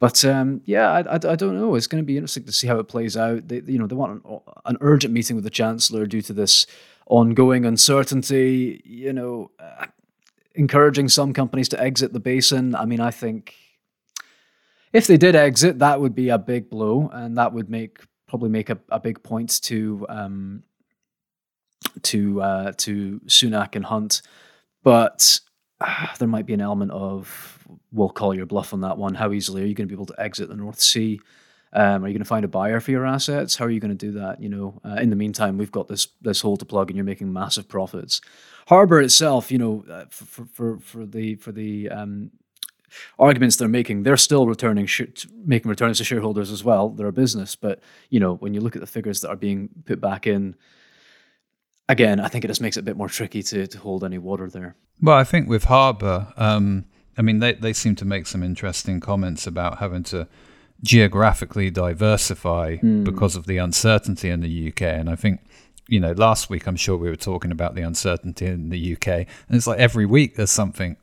But 0.00 0.24
um, 0.24 0.60
yeah, 0.64 0.90
I, 0.90 1.00
I, 1.00 1.14
I, 1.14 1.36
don't 1.36 1.58
know. 1.58 1.74
It's 1.74 1.88
going 1.88 2.02
to 2.02 2.06
be 2.06 2.16
interesting 2.16 2.44
to 2.44 2.52
see 2.52 2.68
how 2.68 2.78
it 2.78 2.86
plays 2.86 3.16
out. 3.16 3.48
They, 3.48 3.62
you 3.66 3.78
know, 3.78 3.88
they 3.88 3.96
want 3.96 4.24
an, 4.24 4.40
an, 4.64 4.76
urgent 4.80 5.12
meeting 5.12 5.34
with 5.34 5.42
the 5.42 5.50
chancellor 5.50 6.06
due 6.06 6.22
to 6.22 6.32
this 6.32 6.68
ongoing 7.06 7.64
uncertainty. 7.64 8.80
You 8.84 9.12
know, 9.12 9.50
uh, 9.58 9.86
encouraging 10.54 11.08
some 11.08 11.32
companies 11.32 11.68
to 11.70 11.82
exit 11.82 12.12
the 12.12 12.20
basin. 12.20 12.76
I 12.76 12.84
mean, 12.84 13.00
I 13.00 13.10
think 13.10 13.56
if 14.92 15.08
they 15.08 15.16
did 15.16 15.34
exit, 15.34 15.80
that 15.80 16.00
would 16.00 16.14
be 16.14 16.28
a 16.28 16.38
big 16.38 16.70
blow, 16.70 17.10
and 17.12 17.36
that 17.36 17.52
would 17.52 17.68
make 17.68 18.00
probably 18.28 18.50
make 18.50 18.70
a, 18.70 18.78
a 18.90 19.00
big 19.00 19.22
point 19.24 19.60
to 19.62 20.06
um, 20.08 20.62
to 22.02 22.40
uh, 22.40 22.72
to 22.78 23.20
Sunak 23.26 23.74
and 23.74 23.84
Hunt 23.84 24.22
but 24.82 25.40
uh, 25.80 26.06
there 26.18 26.28
might 26.28 26.46
be 26.46 26.54
an 26.54 26.60
element 26.60 26.90
of 26.90 27.58
we'll 27.92 28.08
call 28.08 28.34
your 28.34 28.46
bluff 28.46 28.72
on 28.72 28.80
that 28.82 28.98
one. 28.98 29.14
How 29.14 29.32
easily 29.32 29.62
are 29.62 29.66
you 29.66 29.74
going 29.74 29.88
to 29.88 29.94
be 29.94 29.96
able 29.96 30.06
to 30.06 30.20
exit 30.20 30.48
the 30.48 30.56
North 30.56 30.80
Sea? 30.80 31.20
Um, 31.72 32.04
are 32.04 32.08
you 32.08 32.14
going 32.14 32.20
to 32.20 32.24
find 32.24 32.44
a 32.44 32.48
buyer 32.48 32.80
for 32.80 32.90
your 32.90 33.06
assets? 33.06 33.56
How 33.56 33.66
are 33.66 33.70
you 33.70 33.80
going 33.80 33.96
to 33.96 34.06
do 34.06 34.12
that? 34.12 34.42
You 34.42 34.48
know, 34.48 34.80
uh, 34.84 34.96
in 34.96 35.10
the 35.10 35.16
meantime, 35.16 35.58
we've 35.58 35.72
got 35.72 35.88
this 35.88 36.08
this 36.22 36.40
hole 36.40 36.56
to 36.56 36.64
plug, 36.64 36.90
and 36.90 36.96
you're 36.96 37.04
making 37.04 37.32
massive 37.32 37.68
profits. 37.68 38.20
Harbour 38.66 39.00
itself, 39.00 39.50
you 39.50 39.58
know, 39.58 39.84
uh, 39.90 40.06
for, 40.10 40.46
for 40.46 40.78
for 40.78 41.06
the 41.06 41.34
for 41.36 41.52
the 41.52 41.90
um, 41.90 42.30
arguments 43.18 43.56
they're 43.56 43.68
making, 43.68 44.02
they're 44.02 44.16
still 44.16 44.46
returning 44.46 44.86
sh- 44.86 45.26
making 45.44 45.68
returns 45.68 45.98
to 45.98 46.04
shareholders 46.04 46.50
as 46.50 46.64
well. 46.64 46.88
They're 46.88 47.08
a 47.08 47.12
business, 47.12 47.54
but 47.54 47.80
you 48.08 48.18
know, 48.18 48.36
when 48.36 48.54
you 48.54 48.60
look 48.60 48.74
at 48.76 48.80
the 48.80 48.86
figures 48.86 49.20
that 49.20 49.28
are 49.28 49.36
being 49.36 49.68
put 49.84 50.00
back 50.00 50.26
in, 50.26 50.54
again, 51.88 52.20
I 52.20 52.28
think 52.28 52.44
it 52.44 52.48
just 52.48 52.60
makes 52.60 52.76
it 52.76 52.80
a 52.80 52.84
bit 52.84 52.96
more 52.96 53.08
tricky 53.08 53.42
to, 53.44 53.66
to 53.66 53.78
hold 53.78 54.04
any 54.04 54.18
water 54.18 54.48
there. 54.48 54.76
Well, 55.00 55.16
I 55.16 55.24
think 55.24 55.48
with 55.48 55.64
Harbour, 55.64 56.32
um, 56.36 56.84
I 57.16 57.22
mean, 57.22 57.38
they, 57.40 57.54
they 57.54 57.72
seem 57.72 57.94
to 57.96 58.04
make 58.04 58.26
some 58.26 58.42
interesting 58.42 59.00
comments 59.00 59.46
about 59.46 59.78
having 59.78 60.02
to 60.04 60.28
geographically 60.82 61.70
diversify 61.70 62.76
mm. 62.76 63.04
because 63.04 63.34
of 63.36 63.46
the 63.46 63.58
uncertainty 63.58 64.30
in 64.30 64.40
the 64.40 64.68
UK. 64.68 64.82
And 64.82 65.10
I 65.10 65.16
think, 65.16 65.40
you 65.88 65.98
know, 65.98 66.12
last 66.12 66.50
week 66.50 66.66
I'm 66.66 66.76
sure 66.76 66.96
we 66.96 67.08
were 67.08 67.16
talking 67.16 67.50
about 67.50 67.74
the 67.74 67.82
uncertainty 67.82 68.46
in 68.46 68.68
the 68.68 68.92
UK. 68.92 69.08
And 69.08 69.26
it's 69.56 69.66
like 69.66 69.80
every 69.80 70.06
week 70.06 70.36
there's 70.36 70.50
something 70.50 70.96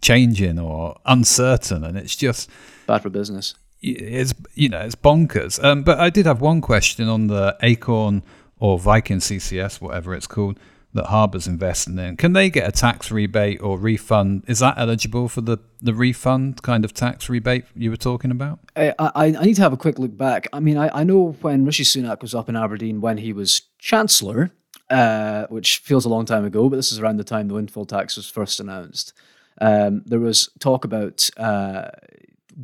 changing 0.00 0.58
or 0.58 0.98
uncertain. 1.06 1.84
And 1.84 1.96
it's 1.96 2.16
just 2.16 2.50
bad 2.86 3.02
for 3.02 3.10
business. 3.10 3.54
It's, 3.80 4.32
you 4.54 4.68
know, 4.68 4.80
it's 4.80 4.94
bonkers. 4.94 5.62
Um, 5.62 5.82
but 5.82 5.98
I 5.98 6.08
did 6.08 6.26
have 6.26 6.40
one 6.40 6.60
question 6.60 7.08
on 7.08 7.26
the 7.26 7.56
Acorn 7.62 8.22
or 8.62 8.78
Viking 8.78 9.18
CCS, 9.18 9.80
whatever 9.80 10.14
it's 10.14 10.28
called, 10.28 10.56
that 10.94 11.06
Harbour's 11.06 11.48
investing 11.48 11.98
in, 11.98 12.16
can 12.16 12.32
they 12.32 12.48
get 12.48 12.68
a 12.68 12.70
tax 12.70 13.10
rebate 13.10 13.60
or 13.60 13.76
refund? 13.76 14.44
Is 14.46 14.60
that 14.60 14.74
eligible 14.76 15.28
for 15.28 15.40
the, 15.40 15.58
the 15.80 15.92
refund 15.92 16.62
kind 16.62 16.84
of 16.84 16.94
tax 16.94 17.28
rebate 17.28 17.64
you 17.74 17.90
were 17.90 17.96
talking 17.96 18.30
about? 18.30 18.60
I, 18.76 18.94
I, 19.00 19.10
I 19.14 19.30
need 19.30 19.56
to 19.56 19.62
have 19.62 19.72
a 19.72 19.76
quick 19.76 19.98
look 19.98 20.16
back. 20.16 20.46
I 20.52 20.60
mean, 20.60 20.78
I, 20.78 21.00
I 21.00 21.02
know 21.02 21.32
when 21.40 21.64
Rishi 21.64 21.82
Sunak 21.82 22.22
was 22.22 22.36
up 22.36 22.48
in 22.48 22.54
Aberdeen 22.54 23.00
when 23.00 23.18
he 23.18 23.32
was 23.32 23.62
Chancellor, 23.80 24.52
uh, 24.90 25.46
which 25.48 25.78
feels 25.78 26.04
a 26.04 26.08
long 26.08 26.24
time 26.24 26.44
ago, 26.44 26.68
but 26.68 26.76
this 26.76 26.92
is 26.92 27.00
around 27.00 27.16
the 27.16 27.24
time 27.24 27.48
the 27.48 27.54
windfall 27.54 27.84
tax 27.84 28.14
was 28.14 28.30
first 28.30 28.60
announced. 28.60 29.12
Um, 29.60 30.02
there 30.06 30.20
was 30.20 30.50
talk 30.60 30.84
about 30.84 31.28
uh, 31.36 31.88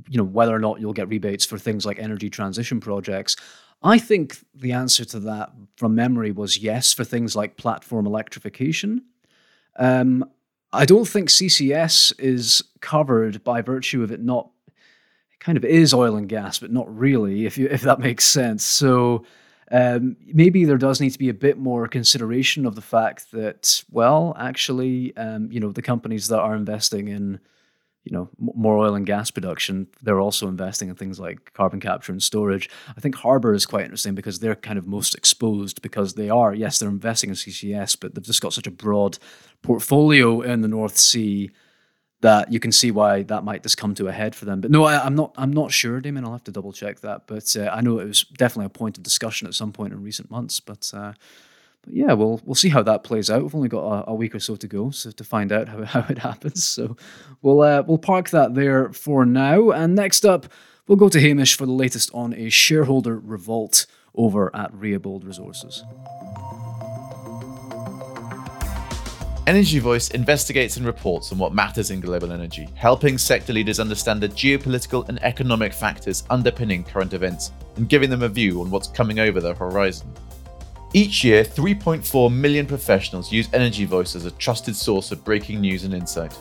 you 0.09 0.17
know 0.17 0.25
whether 0.25 0.55
or 0.55 0.61
not 0.61 0.81
you'll 0.81 0.93
get 0.93 1.09
rebates 1.09 1.45
for 1.45 1.59
things 1.59 1.85
like 1.85 1.99
energy 1.99 2.31
transition 2.31 2.79
projects. 2.79 3.35
I 3.83 3.99
think 3.99 4.39
the 4.55 4.73
answer 4.73 5.05
to 5.07 5.21
that 5.21 5.53
from 5.77 5.95
memory 5.95 6.33
was 6.33 6.59
yes 6.59 6.93
for 6.93 7.05
things 7.05 7.37
like 7.37 7.57
platform 7.57 8.07
electrification. 8.07 9.05
Um, 9.77 10.25
I 10.73 10.85
don't 10.85 11.07
think 11.07 11.29
CCS 11.29 12.13
is 12.19 12.63
covered 12.81 13.43
by 13.45 13.63
virtue 13.63 14.03
of 14.03 14.11
it 14.11 14.21
not 14.21 14.51
it 15.33 15.41
kind 15.41 15.57
of 15.57 15.65
is 15.65 15.95
oil 15.95 16.17
and 16.17 16.29
gas, 16.29 16.59
but 16.59 16.73
not 16.73 16.95
really, 16.95 17.47
if 17.47 17.57
you 17.57 17.69
if 17.71 17.83
that 17.83 18.01
makes 18.01 18.25
sense. 18.25 18.65
So 18.65 19.25
um, 19.71 20.17
maybe 20.27 20.65
there 20.65 20.79
does 20.79 21.01
need 21.01 21.11
to 21.11 21.19
be 21.19 21.29
a 21.29 21.35
bit 21.35 21.59
more 21.59 21.89
consideration 21.89 22.67
of 22.67 22.75
the 22.75 22.83
fact 22.83 23.31
that, 23.33 23.85
well, 23.91 24.35
actually, 24.39 25.17
um, 25.17 25.53
you 25.53 25.61
know, 25.61 25.73
the 25.73 25.83
companies 25.83 26.29
that 26.29 26.41
are 26.41 26.55
investing 26.55 27.09
in 27.09 27.39
you 28.05 28.13
know 28.17 28.31
more 28.39 28.79
oil 28.79 28.95
and 28.95 29.07
gas 29.07 29.31
production. 29.31 29.87
They're 30.03 30.21
also 30.21 30.49
investing 30.49 30.89
in 30.89 30.95
things 30.95 31.21
like 31.21 31.53
carbon 31.53 31.81
capture 31.81 32.13
and 32.13 32.23
storage. 32.23 32.71
I 32.97 33.01
think 33.01 33.17
Harbour 33.17 33.53
is 33.55 33.67
quite 33.67 33.85
interesting 33.85 34.15
because 34.15 34.39
they're 34.39 34.55
kind 34.55 34.79
of 34.79 34.87
most 34.87 35.15
exposed 35.15 35.83
because 35.83 36.15
they 36.15 36.31
are 36.31 36.55
yes 36.55 36.79
they're 36.79 36.89
investing 36.89 37.31
in 37.31 37.37
ccs 37.37 37.99
but 38.01 38.15
they've 38.15 38.25
just 38.25 38.41
got 38.41 38.53
such 38.53 38.67
a 38.67 38.71
broad 38.71 39.19
portfolio 39.63 40.41
in 40.41 40.63
the 40.63 40.69
north 40.69 40.97
sea 40.97 41.51
that 42.21 42.51
you 42.51 42.59
can 42.59 42.73
see 42.73 42.91
why 42.91 43.23
that 43.25 43.45
might 43.45 43.63
just 43.63 43.77
come 43.77 43.95
to 43.95 44.09
a 44.09 44.13
head 44.13 44.35
for 44.35 44.45
them. 44.45 44.61
But 44.61 44.71
no 44.71 44.85
I, 44.85 45.07
am 45.07 45.15
not 45.15 45.35
i'm 45.37 45.53
not 45.53 45.71
sure 45.73 46.01
Damon. 46.01 46.25
I'll 46.25 46.33
have 46.33 46.45
to 46.45 46.53
double 46.53 46.73
check 46.73 47.01
that. 47.01 47.27
But 47.27 47.55
uh, 47.57 47.71
i 47.73 47.81
know 47.81 47.99
it 47.99 48.07
was 48.07 48.23
definitely 48.23 48.67
a 48.67 48.71
point 48.71 48.97
of 48.97 49.03
discussion 49.03 49.47
at 49.47 49.55
some 49.55 49.73
point 49.73 49.93
in 49.93 50.03
recent 50.03 50.31
months 50.31 50.61
but 50.61 50.91
uh, 50.95 51.13
but 51.83 51.95
yeah, 51.95 52.13
we'll 52.13 52.41
we'll 52.45 52.55
see 52.55 52.69
how 52.69 52.83
that 52.83 53.05
plays 53.05 53.31
out. 53.31 53.43
We've 53.43 53.55
only 53.55 53.69
got 53.69 53.85
a, 53.85 54.11
a 54.11 54.15
week 54.15 54.35
or 54.35 54.41
so 54.41 54.57
to 54.57 54.67
go, 54.67 54.91
so 54.91 55.11
to 55.11 55.25
find 55.25 55.53
out 55.53 55.69
how, 55.69 55.85
how 55.85 56.07
it 56.09 56.19
happens. 56.19 56.65
So 56.65 56.97
we'll 57.43 57.63
uh, 57.63 57.83
we'll 57.87 57.99
park 57.99 58.31
that 58.31 58.55
there 58.55 58.93
for 58.93 59.25
now. 59.25 59.71
And 59.71 59.95
next 59.95 60.25
up, 60.25 60.47
we'll 60.87 60.97
go 60.97 61.09
to 61.09 61.21
Hamish 61.21 61.57
for 61.57 61.67
the 61.67 61.73
latest 61.73 62.11
on 62.13 62.35
a 62.35 62.49
shareholder 62.49 63.19
revolt 63.19 63.87
over 64.15 64.55
at 64.55 64.73
Reabold 64.73 65.25
Resources. 65.25 65.85
Energy 69.49 69.79
Voice 69.79 70.11
investigates 70.11 70.77
and 70.77 70.85
reports 70.85 71.33
on 71.33 71.39
what 71.39 71.55
matters 71.55 71.91
in 71.91 72.01
global 72.01 72.33
energy, 72.33 72.69
helping 72.75 73.17
sector 73.17 73.55
leaders 73.55 73.81
understand 73.81 74.21
the 74.21 74.29
geopolitical 74.29 75.09
and 75.09 75.19
economic 75.23 75.73
factors 75.73 76.25
underpinning 76.29 76.85
current 76.85 77.15
events 77.15 77.51
and 77.77 77.89
giving 77.89 78.11
them 78.11 78.23
a 78.23 78.29
view 78.29 78.61
on 78.61 78.71
what's 78.71 78.89
coming 78.89 79.21
over 79.21 79.41
the 79.41 79.55
horizon. 79.55 80.13
Each 80.95 81.23
year, 81.23 81.45
3.4 81.45 82.33
million 82.33 82.65
professionals 82.67 83.31
use 83.31 83.47
Energy 83.53 83.85
Voice 83.85 84.17
as 84.17 84.25
a 84.25 84.31
trusted 84.33 84.75
source 84.75 85.13
of 85.13 85.23
breaking 85.23 85.61
news 85.61 85.85
and 85.85 85.93
insight. 85.93 86.35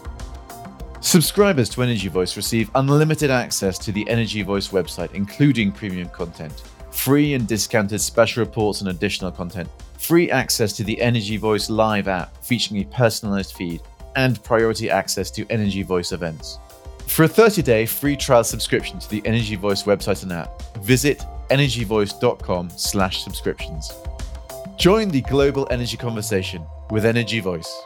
Subscribers 1.02 1.68
to 1.70 1.84
Energy 1.84 2.08
Voice 2.08 2.38
receive 2.38 2.72
unlimited 2.76 3.30
access 3.30 3.78
to 3.80 3.92
the 3.92 4.08
Energy 4.10 4.44
Voice 4.44 4.70
website, 4.70 5.14
including 5.14 5.70
premium 5.72 6.08
content, 6.10 6.64
free 6.92 7.34
and 7.34 7.48
discounted 7.48 8.00
special 8.02 8.44
reports 8.44 8.82
and 8.82 8.90
additional 8.90 9.32
content, 9.32 9.70
free 9.98 10.30
access 10.32 10.74
to 10.74 10.84
the 10.84 11.00
Energy 11.02 11.38
Voice 11.38 11.70
live 11.70 12.08
app 12.08 12.36
featuring 12.44 12.82
a 12.82 12.86
personalized 12.86 13.54
feed, 13.54 13.84
and 14.16 14.44
priority 14.44 14.90
access 14.90 15.30
to 15.30 15.46
Energy 15.50 15.84
Voice 15.84 16.14
events. 16.14 16.58
For 17.06 17.26
a 17.26 17.30
30-day 17.30 17.86
free 17.86 18.16
trial 18.16 18.44
subscription 18.44 18.98
to 19.00 19.08
the 19.10 19.22
Energy 19.26 19.56
Voice 19.56 19.84
website 19.84 20.24
and 20.24 20.32
app, 20.32 20.60
visit 20.78 21.22
energyvoice.com/subscriptions. 21.50 23.94
Join 24.78 25.10
the 25.10 25.22
global 25.22 25.68
energy 25.72 25.98
conversation 25.98 26.64
with 26.92 27.04
Energy 27.04 27.40
Voice. 27.40 27.84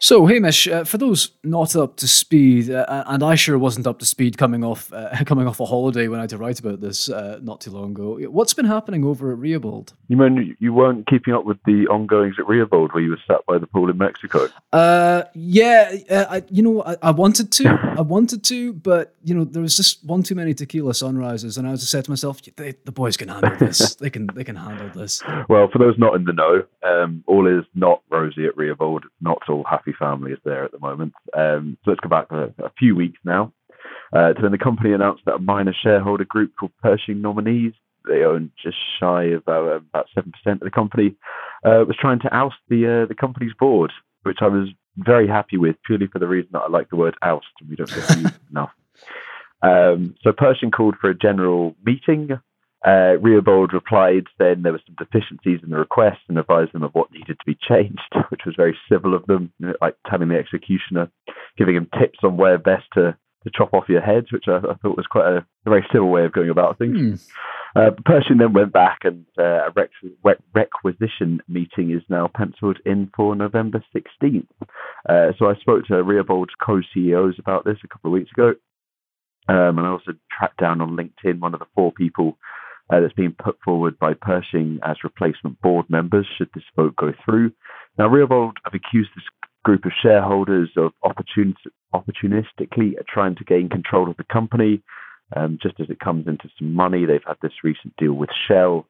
So, 0.00 0.26
Hamish, 0.26 0.68
uh, 0.68 0.84
for 0.84 0.96
those 0.96 1.32
not 1.42 1.74
up 1.74 1.96
to 1.96 2.06
speed, 2.06 2.70
uh, 2.70 3.04
and 3.08 3.22
I 3.22 3.34
sure 3.34 3.58
wasn't 3.58 3.86
up 3.86 3.98
to 3.98 4.06
speed 4.06 4.38
coming 4.38 4.62
off 4.62 4.92
uh, 4.92 5.10
coming 5.26 5.48
off 5.48 5.58
a 5.58 5.66
holiday 5.66 6.06
when 6.06 6.20
I 6.20 6.22
had 6.22 6.30
to 6.30 6.38
write 6.38 6.60
about 6.60 6.80
this 6.80 7.08
uh, 7.10 7.40
not 7.42 7.60
too 7.60 7.72
long 7.72 7.90
ago. 7.90 8.16
What's 8.30 8.54
been 8.54 8.64
happening 8.64 9.04
over 9.04 9.32
at 9.32 9.38
Reabold? 9.38 9.94
You 10.06 10.16
mean 10.16 10.56
you 10.60 10.72
weren't 10.72 11.06
keeping 11.08 11.34
up 11.34 11.44
with 11.44 11.58
the 11.66 11.88
ongoings 11.88 12.36
at 12.38 12.46
Reabold, 12.46 12.94
where 12.94 13.02
you 13.02 13.10
were 13.10 13.20
sat 13.26 13.44
by 13.46 13.58
the 13.58 13.66
pool 13.66 13.90
in 13.90 13.98
Mexico? 13.98 14.48
Uh, 14.72 15.24
yeah, 15.34 15.96
uh, 16.08 16.26
I, 16.30 16.42
you 16.48 16.62
know, 16.62 16.82
I, 16.84 16.96
I, 17.02 17.10
wanted 17.10 17.50
to, 17.52 17.68
I 17.68 18.00
wanted 18.00 18.44
to, 18.44 18.74
but 18.74 19.16
you 19.24 19.34
know, 19.34 19.44
there 19.44 19.62
was 19.62 19.76
just 19.76 20.04
one 20.04 20.22
too 20.22 20.36
many 20.36 20.54
tequila 20.54 20.94
sunrises, 20.94 21.58
and 21.58 21.66
I 21.66 21.72
was 21.72 21.80
just 21.80 21.90
said 21.90 22.04
to 22.04 22.10
myself, 22.10 22.40
the 22.42 22.92
boys 22.92 23.16
can 23.16 23.28
handle 23.28 23.56
this. 23.56 23.94
they 24.00 24.10
can, 24.10 24.28
they 24.34 24.44
can 24.44 24.56
handle 24.56 24.90
this. 24.90 25.22
Well, 25.48 25.68
for 25.72 25.78
those 25.78 25.98
not 25.98 26.14
in 26.14 26.24
the 26.24 26.32
know, 26.32 26.64
um, 26.84 27.24
all 27.26 27.46
is 27.46 27.64
not 27.74 28.02
rosy 28.10 28.46
at 28.46 28.56
Reabold. 28.56 29.04
It's 29.04 29.14
not 29.20 29.42
all 29.48 29.64
happy 29.64 29.87
family 29.98 30.32
is 30.32 30.38
there 30.44 30.64
at 30.64 30.72
the 30.72 30.78
moment. 30.78 31.14
Um, 31.36 31.76
so 31.84 31.90
let's 31.90 32.00
go 32.00 32.08
back 32.08 32.26
a, 32.30 32.52
a 32.62 32.70
few 32.78 32.94
weeks 32.94 33.18
now 33.24 33.52
uh, 34.12 34.32
to 34.32 34.42
when 34.42 34.52
the 34.52 34.58
company 34.58 34.92
announced 34.92 35.24
that 35.26 35.34
a 35.34 35.38
minor 35.38 35.74
shareholder 35.82 36.24
group 36.24 36.52
called 36.58 36.72
Pershing 36.82 37.20
Nominees, 37.20 37.72
they 38.06 38.24
own 38.24 38.50
just 38.62 38.76
shy 38.98 39.24
of 39.24 39.46
uh, 39.46 39.76
about 39.76 40.06
seven 40.14 40.32
percent 40.32 40.62
of 40.62 40.66
the 40.66 40.70
company, 40.70 41.14
uh, 41.64 41.84
was 41.86 41.96
trying 42.00 42.20
to 42.20 42.34
oust 42.34 42.56
the 42.68 43.02
uh, 43.02 43.06
the 43.06 43.14
company's 43.14 43.52
board, 43.58 43.92
which 44.22 44.38
I 44.40 44.46
was 44.46 44.68
very 44.96 45.28
happy 45.28 45.56
with 45.56 45.76
purely 45.84 46.06
for 46.06 46.18
the 46.18 46.28
reason 46.28 46.50
that 46.52 46.60
I 46.60 46.68
like 46.68 46.88
the 46.90 46.96
word 46.96 47.16
oust, 47.22 47.46
and 47.60 47.68
we 47.68 47.76
don't 47.76 47.88
get 47.88 48.16
used 48.16 48.34
enough. 48.50 48.70
Um, 49.60 50.14
so 50.22 50.32
Pershing 50.32 50.70
called 50.70 50.96
for 51.00 51.10
a 51.10 51.14
general 51.14 51.74
meeting 51.84 52.38
uh, 52.84 53.18
Reabold 53.18 53.72
replied 53.72 54.24
saying 54.38 54.62
there 54.62 54.72
were 54.72 54.82
some 54.86 54.94
deficiencies 54.96 55.60
in 55.64 55.70
the 55.70 55.78
request 55.78 56.20
and 56.28 56.38
advised 56.38 56.72
them 56.72 56.84
of 56.84 56.92
what 56.92 57.10
needed 57.12 57.38
to 57.38 57.46
be 57.46 57.58
changed, 57.68 58.00
which 58.28 58.42
was 58.46 58.54
very 58.56 58.76
civil 58.90 59.14
of 59.14 59.26
them, 59.26 59.52
you 59.58 59.66
know, 59.66 59.74
like 59.80 59.96
telling 60.08 60.28
the 60.28 60.38
executioner, 60.38 61.10
giving 61.56 61.74
him 61.74 61.88
tips 61.98 62.20
on 62.22 62.36
where 62.36 62.56
best 62.56 62.84
to, 62.94 63.16
to 63.42 63.50
chop 63.52 63.74
off 63.74 63.88
your 63.88 64.00
heads, 64.00 64.32
which 64.32 64.44
I, 64.46 64.58
I 64.58 64.74
thought 64.74 64.96
was 64.96 65.08
quite 65.10 65.26
a, 65.26 65.36
a, 65.38 65.70
very 65.70 65.84
civil 65.92 66.08
way 66.08 66.24
of 66.24 66.32
going 66.32 66.50
about 66.50 66.78
things. 66.78 66.96
Mm. 66.96 67.28
Uh, 67.74 67.90
Pershing 68.04 68.38
then 68.38 68.52
went 68.52 68.72
back, 68.72 69.00
and 69.02 69.26
uh, 69.36 69.68
a 69.68 69.72
rec- 69.74 70.38
requisition 70.54 71.40
meeting 71.48 71.90
is 71.90 72.02
now 72.08 72.30
penciled 72.32 72.78
in 72.86 73.10
for 73.14 73.34
November 73.34 73.82
16th. 73.94 74.46
Uh, 75.08 75.32
so 75.36 75.46
I 75.46 75.54
spoke 75.60 75.84
to 75.86 75.94
Reabold's 75.94 76.54
co-CEOs 76.64 77.34
about 77.40 77.64
this 77.64 77.78
a 77.84 77.88
couple 77.88 78.10
of 78.10 78.12
weeks 78.12 78.30
ago, 78.30 78.54
um, 79.48 79.78
and 79.78 79.80
I 79.80 79.90
also 79.90 80.12
tracked 80.30 80.60
down 80.60 80.80
on 80.80 80.96
LinkedIn 80.96 81.40
one 81.40 81.54
of 81.54 81.60
the 81.60 81.66
four 81.74 81.92
people 81.92 82.38
uh, 82.90 83.00
that's 83.00 83.12
been 83.14 83.34
put 83.42 83.58
forward 83.64 83.98
by 83.98 84.14
Pershing 84.14 84.78
as 84.82 85.04
replacement 85.04 85.60
board 85.60 85.86
members 85.88 86.26
should 86.36 86.48
this 86.54 86.64
vote 86.76 86.96
go 86.96 87.12
through. 87.24 87.52
Now, 87.98 88.08
Reabold 88.08 88.52
have 88.64 88.74
accused 88.74 89.10
this 89.14 89.24
group 89.64 89.84
of 89.84 89.92
shareholders 90.02 90.70
of 90.76 90.92
opportun- 91.04 91.54
opportunistically 91.94 92.94
trying 93.06 93.34
to 93.36 93.44
gain 93.44 93.68
control 93.68 94.10
of 94.10 94.16
the 94.16 94.24
company. 94.24 94.82
Um, 95.36 95.58
just 95.62 95.78
as 95.78 95.90
it 95.90 96.00
comes 96.00 96.26
into 96.26 96.48
some 96.58 96.72
money, 96.72 97.04
they've 97.04 97.20
had 97.26 97.36
this 97.42 97.52
recent 97.62 97.94
deal 97.96 98.14
with 98.14 98.30
Shell 98.46 98.86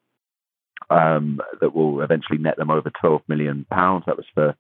um, 0.91 1.41
that 1.61 1.75
will 1.75 2.01
eventually 2.01 2.39
net 2.39 2.57
them 2.57 2.71
over 2.71 2.91
12 3.01 3.23
million 3.27 3.67
pounds. 3.71 4.05
That 4.07 4.17
was 4.17 4.27
for 4.35 4.55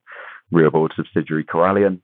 Reabold 0.53 0.91
subsidiary 0.97 1.45
Corallian. 1.45 2.01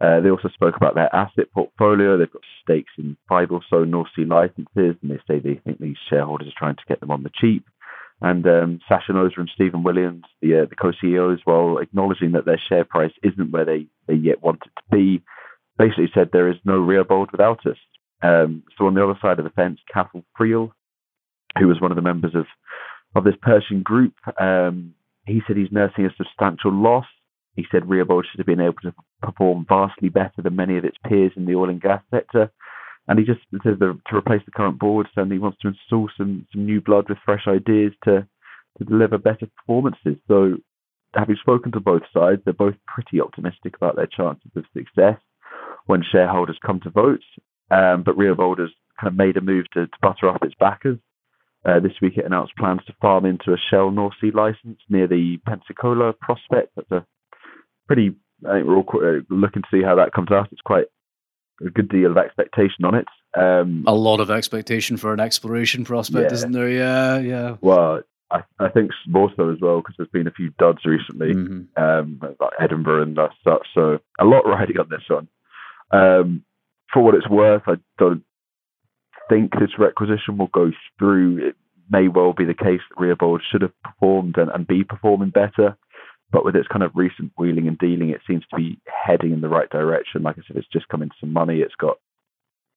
Uh, 0.00 0.20
they 0.20 0.30
also 0.30 0.48
spoke 0.48 0.76
about 0.76 0.94
their 0.94 1.14
asset 1.14 1.52
portfolio. 1.52 2.16
They've 2.16 2.32
got 2.32 2.42
stakes 2.62 2.92
in 2.96 3.16
five 3.28 3.50
or 3.50 3.60
so 3.68 3.84
North 3.84 4.08
Sea 4.16 4.24
licenses, 4.24 4.96
and 5.02 5.10
they 5.10 5.18
say 5.28 5.38
they 5.38 5.60
think 5.62 5.78
these 5.78 5.96
shareholders 6.08 6.48
are 6.48 6.58
trying 6.58 6.76
to 6.76 6.82
get 6.88 7.00
them 7.00 7.10
on 7.10 7.22
the 7.22 7.30
cheap. 7.38 7.66
And 8.22 8.46
um, 8.46 8.80
Sachin 8.90 9.14
Oza 9.14 9.38
and 9.38 9.50
Stephen 9.54 9.82
Williams, 9.82 10.24
the, 10.40 10.62
uh, 10.62 10.66
the 10.68 10.76
co-CEOs, 10.76 11.40
while 11.44 11.78
acknowledging 11.78 12.32
that 12.32 12.44
their 12.44 12.60
share 12.68 12.84
price 12.84 13.12
isn't 13.22 13.50
where 13.50 13.64
they, 13.64 13.86
they 14.06 14.14
yet 14.14 14.42
want 14.42 14.60
it 14.64 14.72
to 14.76 14.96
be, 14.96 15.22
basically 15.78 16.10
said 16.14 16.30
there 16.32 16.50
is 16.50 16.58
no 16.64 16.80
Reabold 16.80 17.32
without 17.32 17.66
us. 17.66 17.78
Um, 18.22 18.62
so 18.76 18.86
on 18.86 18.94
the 18.94 19.04
other 19.04 19.18
side 19.20 19.38
of 19.38 19.44
the 19.44 19.50
fence, 19.50 19.80
Cathal 19.92 20.24
Friel, 20.38 20.70
who 21.58 21.66
was 21.66 21.80
one 21.80 21.92
of 21.92 21.96
the 21.96 22.02
members 22.02 22.34
of, 22.34 22.44
of 23.14 23.24
this 23.24 23.36
Pershing 23.40 23.82
group, 23.82 24.14
um, 24.38 24.94
he 25.26 25.40
said 25.46 25.56
he's 25.56 25.72
nursing 25.72 26.04
a 26.04 26.10
substantial 26.16 26.72
loss 26.72 27.06
he 27.56 27.66
said 27.70 27.82
Reabold 27.82 28.24
should 28.30 28.38
have 28.38 28.46
been 28.46 28.60
able 28.60 28.80
to 28.82 28.94
perform 29.20 29.66
vastly 29.68 30.08
better 30.08 30.42
than 30.42 30.56
many 30.56 30.78
of 30.78 30.84
its 30.84 30.96
peers 31.06 31.32
in 31.36 31.46
the 31.46 31.54
oil 31.54 31.70
and 31.70 31.80
gas 31.80 32.02
sector. 32.10 32.50
And 33.08 33.18
he 33.18 33.24
just 33.24 33.40
says 33.64 33.78
to 33.78 34.16
replace 34.16 34.42
the 34.44 34.52
current 34.52 34.78
board, 34.78 35.08
and 35.16 35.32
he 35.32 35.38
wants 35.38 35.58
to 35.62 35.68
install 35.68 36.08
some, 36.16 36.46
some 36.52 36.64
new 36.64 36.80
blood 36.80 37.08
with 37.08 37.18
fresh 37.24 37.44
ideas 37.48 37.92
to, 38.04 38.26
to 38.78 38.84
deliver 38.84 39.18
better 39.18 39.48
performances. 39.56 40.16
So, 40.28 40.56
having 41.14 41.36
spoken 41.40 41.72
to 41.72 41.80
both 41.80 42.02
sides, 42.14 42.42
they're 42.44 42.54
both 42.54 42.76
pretty 42.86 43.20
optimistic 43.20 43.74
about 43.76 43.96
their 43.96 44.06
chances 44.06 44.50
of 44.54 44.64
success 44.72 45.18
when 45.86 46.04
shareholders 46.04 46.58
come 46.64 46.80
to 46.80 46.90
vote. 46.90 47.22
Um, 47.70 48.02
but 48.04 48.16
Reabold 48.16 48.60
has 48.60 48.70
kind 49.00 49.12
of 49.12 49.16
made 49.16 49.36
a 49.36 49.40
move 49.40 49.64
to, 49.72 49.86
to 49.86 49.96
butter 50.02 50.28
up 50.28 50.44
its 50.44 50.54
backers. 50.58 50.98
Uh, 51.64 51.78
this 51.80 51.92
week, 52.00 52.16
it 52.16 52.24
announced 52.24 52.56
plans 52.56 52.80
to 52.86 52.94
farm 53.00 53.26
into 53.26 53.52
a 53.52 53.56
Shell 53.70 53.90
North 53.90 54.14
Sea 54.20 54.30
license 54.32 54.78
near 54.88 55.06
the 55.06 55.38
Pensacola 55.46 56.12
prospect. 56.12 56.72
That's 56.76 56.90
a 56.90 57.06
pretty. 57.86 58.14
I 58.48 58.54
think 58.54 58.66
we're 58.66 58.76
all 58.76 58.86
uh, 58.94 59.20
looking 59.28 59.62
to 59.62 59.68
see 59.70 59.82
how 59.82 59.96
that 59.96 60.12
comes 60.12 60.30
out. 60.30 60.48
It's 60.52 60.60
quite 60.60 60.86
a 61.64 61.70
good 61.70 61.88
deal 61.88 62.10
of 62.10 62.16
expectation 62.16 62.84
on 62.84 62.94
it. 62.94 63.06
Um, 63.34 63.84
a 63.86 63.94
lot 63.94 64.20
of 64.20 64.30
expectation 64.30 64.96
for 64.96 65.12
an 65.12 65.20
exploration 65.20 65.84
prospect, 65.84 66.30
yeah. 66.30 66.34
isn't 66.34 66.52
there? 66.52 66.68
Yeah, 66.68 67.18
yeah. 67.18 67.56
Well, 67.60 68.02
I, 68.30 68.42
I 68.58 68.68
think 68.68 68.90
more 69.06 69.30
so 69.36 69.50
as 69.50 69.58
well 69.60 69.78
because 69.78 69.94
there's 69.96 70.08
been 70.08 70.26
a 70.26 70.32
few 70.32 70.50
duds 70.58 70.84
recently, 70.84 71.34
mm-hmm. 71.34 71.82
um, 71.82 72.20
like 72.40 72.52
Edinburgh 72.60 73.02
and 73.02 73.18
such. 73.44 73.66
So 73.74 73.98
a 74.18 74.24
lot 74.24 74.46
riding 74.46 74.78
on 74.78 74.88
this 74.88 75.02
one. 75.08 75.28
Um, 75.92 76.44
for 76.92 77.02
what 77.02 77.14
it's 77.14 77.28
worth, 77.28 77.62
I 77.66 77.74
don't 77.98 78.24
think 79.28 79.52
this 79.52 79.78
requisition 79.78 80.38
will 80.38 80.48
go 80.48 80.72
through. 80.98 81.48
It 81.48 81.56
may 81.88 82.08
well 82.08 82.32
be 82.32 82.44
the 82.44 82.54
case 82.54 82.80
that 82.88 82.98
Reabold 82.98 83.40
should 83.50 83.62
have 83.62 83.82
performed 83.82 84.36
and, 84.38 84.50
and 84.50 84.66
be 84.66 84.84
performing 84.84 85.30
better. 85.30 85.76
But 86.32 86.44
with 86.44 86.54
its 86.54 86.68
kind 86.68 86.84
of 86.84 86.92
recent 86.94 87.32
wheeling 87.36 87.66
and 87.66 87.78
dealing, 87.78 88.10
it 88.10 88.20
seems 88.26 88.44
to 88.50 88.56
be 88.56 88.78
heading 88.86 89.32
in 89.32 89.40
the 89.40 89.48
right 89.48 89.68
direction. 89.68 90.22
Like 90.22 90.38
I 90.38 90.42
said, 90.46 90.56
it's 90.56 90.68
just 90.72 90.88
come 90.88 91.02
into 91.02 91.16
some 91.20 91.32
money. 91.32 91.58
It's 91.58 91.74
got 91.74 91.96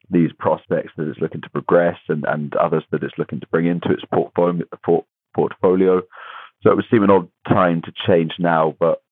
these 0.09 0.31
prospects 0.39 0.91
that 0.97 1.07
it's 1.07 1.19
looking 1.19 1.41
to 1.41 1.49
progress 1.49 1.97
and, 2.09 2.25
and 2.27 2.55
others 2.55 2.83
that 2.91 3.03
it's 3.03 3.17
looking 3.17 3.39
to 3.41 3.47
bring 3.47 3.67
into 3.67 3.91
its 3.91 4.03
portfolio. 4.11 4.65
portfolio. 5.35 6.01
So 6.61 6.71
it 6.71 6.75
would 6.75 6.85
seem 6.89 7.03
an 7.03 7.11
odd 7.11 7.29
time 7.47 7.81
to 7.83 7.93
change 8.07 8.31
now, 8.39 8.75
but 8.79 9.02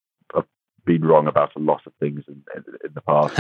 been 0.86 1.04
wrong 1.04 1.28
about 1.28 1.56
a 1.56 1.60
lot 1.60 1.82
of 1.86 1.94
things 2.00 2.24
in, 2.28 2.44
in, 2.56 2.94
the 2.94 3.02
past. 3.02 3.36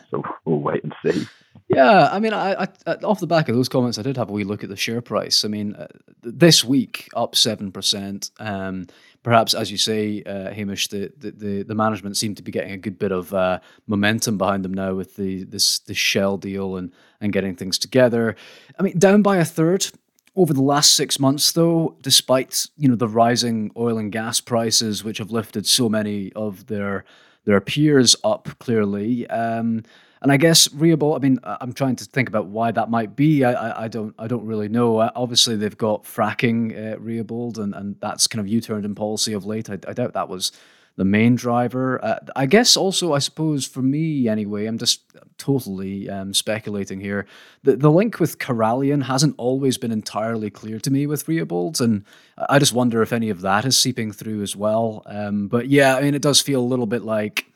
so 0.10 0.22
we'll 0.44 0.60
wait 0.60 0.84
and 0.84 0.94
see. 1.04 1.26
Yeah, 1.68 2.08
I 2.12 2.20
mean, 2.20 2.32
I, 2.32 2.68
I, 2.86 2.92
off 3.02 3.20
the 3.20 3.26
back 3.26 3.48
of 3.48 3.56
those 3.56 3.68
comments, 3.68 3.98
I 3.98 4.02
did 4.02 4.16
have 4.16 4.30
a 4.30 4.32
wee 4.32 4.44
look 4.44 4.62
at 4.62 4.70
the 4.70 4.76
share 4.76 5.00
price. 5.00 5.44
I 5.44 5.48
mean, 5.48 5.74
uh, 5.74 5.88
this 6.22 6.64
week 6.64 7.08
up 7.16 7.34
seven 7.34 7.72
percent. 7.72 8.30
Um, 8.38 8.86
perhaps, 9.22 9.52
as 9.52 9.70
you 9.70 9.78
say, 9.78 10.22
uh, 10.22 10.52
Hamish, 10.52 10.88
the, 10.88 11.12
the 11.18 11.64
the 11.64 11.74
management 11.74 12.16
seem 12.16 12.34
to 12.36 12.42
be 12.42 12.52
getting 12.52 12.72
a 12.72 12.78
good 12.78 12.98
bit 12.98 13.10
of 13.10 13.34
uh, 13.34 13.58
momentum 13.88 14.38
behind 14.38 14.64
them 14.64 14.74
now 14.74 14.94
with 14.94 15.16
the 15.16 15.44
this 15.44 15.80
the 15.80 15.94
Shell 15.94 16.36
deal 16.38 16.76
and 16.76 16.92
and 17.20 17.32
getting 17.32 17.56
things 17.56 17.78
together. 17.78 18.36
I 18.78 18.82
mean, 18.82 18.98
down 18.98 19.22
by 19.22 19.38
a 19.38 19.44
third 19.44 19.86
over 20.36 20.52
the 20.52 20.62
last 20.62 20.94
six 20.94 21.18
months, 21.18 21.52
though, 21.52 21.96
despite 22.02 22.66
you 22.76 22.88
know 22.88 22.94
the 22.94 23.08
rising 23.08 23.72
oil 23.76 23.98
and 23.98 24.12
gas 24.12 24.40
prices, 24.40 25.02
which 25.02 25.18
have 25.18 25.30
lifted 25.30 25.66
so 25.66 25.88
many 25.88 26.32
of 26.34 26.66
their 26.66 27.04
their 27.44 27.60
peers 27.60 28.14
up 28.22 28.48
clearly, 28.58 29.26
um, 29.28 29.82
and 30.20 30.30
I 30.30 30.36
guess 30.36 30.68
Reabold. 30.68 31.16
I 31.16 31.18
mean, 31.20 31.38
I'm 31.44 31.72
trying 31.72 31.96
to 31.96 32.04
think 32.04 32.28
about 32.28 32.46
why 32.46 32.70
that 32.70 32.90
might 32.90 33.16
be. 33.16 33.44
I, 33.44 33.52
I, 33.52 33.84
I 33.84 33.88
don't 33.88 34.14
I 34.18 34.26
don't 34.26 34.44
really 34.44 34.68
know. 34.68 34.98
Uh, 34.98 35.10
obviously, 35.16 35.56
they've 35.56 35.76
got 35.76 36.04
fracking 36.04 36.72
uh, 36.76 37.62
and 37.62 37.74
and 37.74 37.96
that's 38.00 38.26
kind 38.26 38.40
of 38.40 38.48
U-turned 38.48 38.84
in 38.84 38.94
policy 38.94 39.32
of 39.32 39.46
late. 39.46 39.70
I, 39.70 39.78
I 39.88 39.92
doubt 39.94 40.12
that 40.12 40.28
was 40.28 40.52
the 40.96 41.04
main 41.04 41.36
driver. 41.36 42.02
Uh, 42.04 42.18
I 42.34 42.46
guess 42.46 42.76
also, 42.76 43.12
I 43.12 43.18
suppose 43.18 43.66
for 43.66 43.82
me 43.82 44.28
anyway, 44.28 44.66
I'm 44.66 44.78
just 44.78 45.02
totally 45.38 46.08
um, 46.08 46.32
speculating 46.34 47.00
here. 47.00 47.26
The 47.62 47.76
the 47.76 47.90
link 47.90 48.18
with 48.18 48.38
Corallian 48.38 49.04
hasn't 49.04 49.34
always 49.38 49.78
been 49.78 49.92
entirely 49.92 50.50
clear 50.50 50.80
to 50.80 50.90
me 50.90 51.06
with 51.06 51.26
Reabold, 51.26 51.80
and 51.80 52.04
I 52.48 52.58
just 52.58 52.72
wonder 52.72 53.02
if 53.02 53.12
any 53.12 53.30
of 53.30 53.42
that 53.42 53.64
is 53.64 53.76
seeping 53.76 54.10
through 54.10 54.42
as 54.42 54.56
well. 54.56 55.02
Um, 55.06 55.48
but 55.48 55.68
yeah, 55.68 55.96
I 55.96 56.02
mean, 56.02 56.14
it 56.14 56.22
does 56.22 56.40
feel 56.40 56.60
a 56.60 56.62
little 56.62 56.86
bit 56.86 57.02
like. 57.02 57.46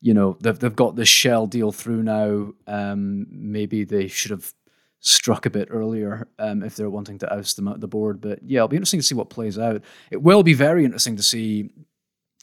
You 0.00 0.12
know 0.12 0.36
they've 0.42 0.58
they've 0.58 0.76
got 0.76 0.96
this 0.96 1.08
shell 1.08 1.46
deal 1.46 1.72
through 1.72 2.02
now. 2.02 2.52
Um, 2.66 3.26
maybe 3.30 3.84
they 3.84 4.06
should 4.06 4.32
have 4.32 4.52
struck 5.00 5.44
a 5.44 5.50
bit 5.50 5.68
earlier 5.70 6.26
um, 6.38 6.62
if 6.62 6.76
they're 6.76 6.90
wanting 6.90 7.18
to 7.18 7.34
oust 7.34 7.56
them 7.56 7.68
out 7.68 7.80
the 7.80 7.86
board. 7.86 8.20
But 8.20 8.40
yeah, 8.42 8.58
it'll 8.58 8.68
be 8.68 8.76
interesting 8.76 9.00
to 9.00 9.06
see 9.06 9.14
what 9.14 9.28
plays 9.30 9.58
out. 9.58 9.82
It 10.10 10.22
will 10.22 10.42
be 10.42 10.54
very 10.54 10.84
interesting 10.84 11.16
to 11.16 11.22
see 11.22 11.70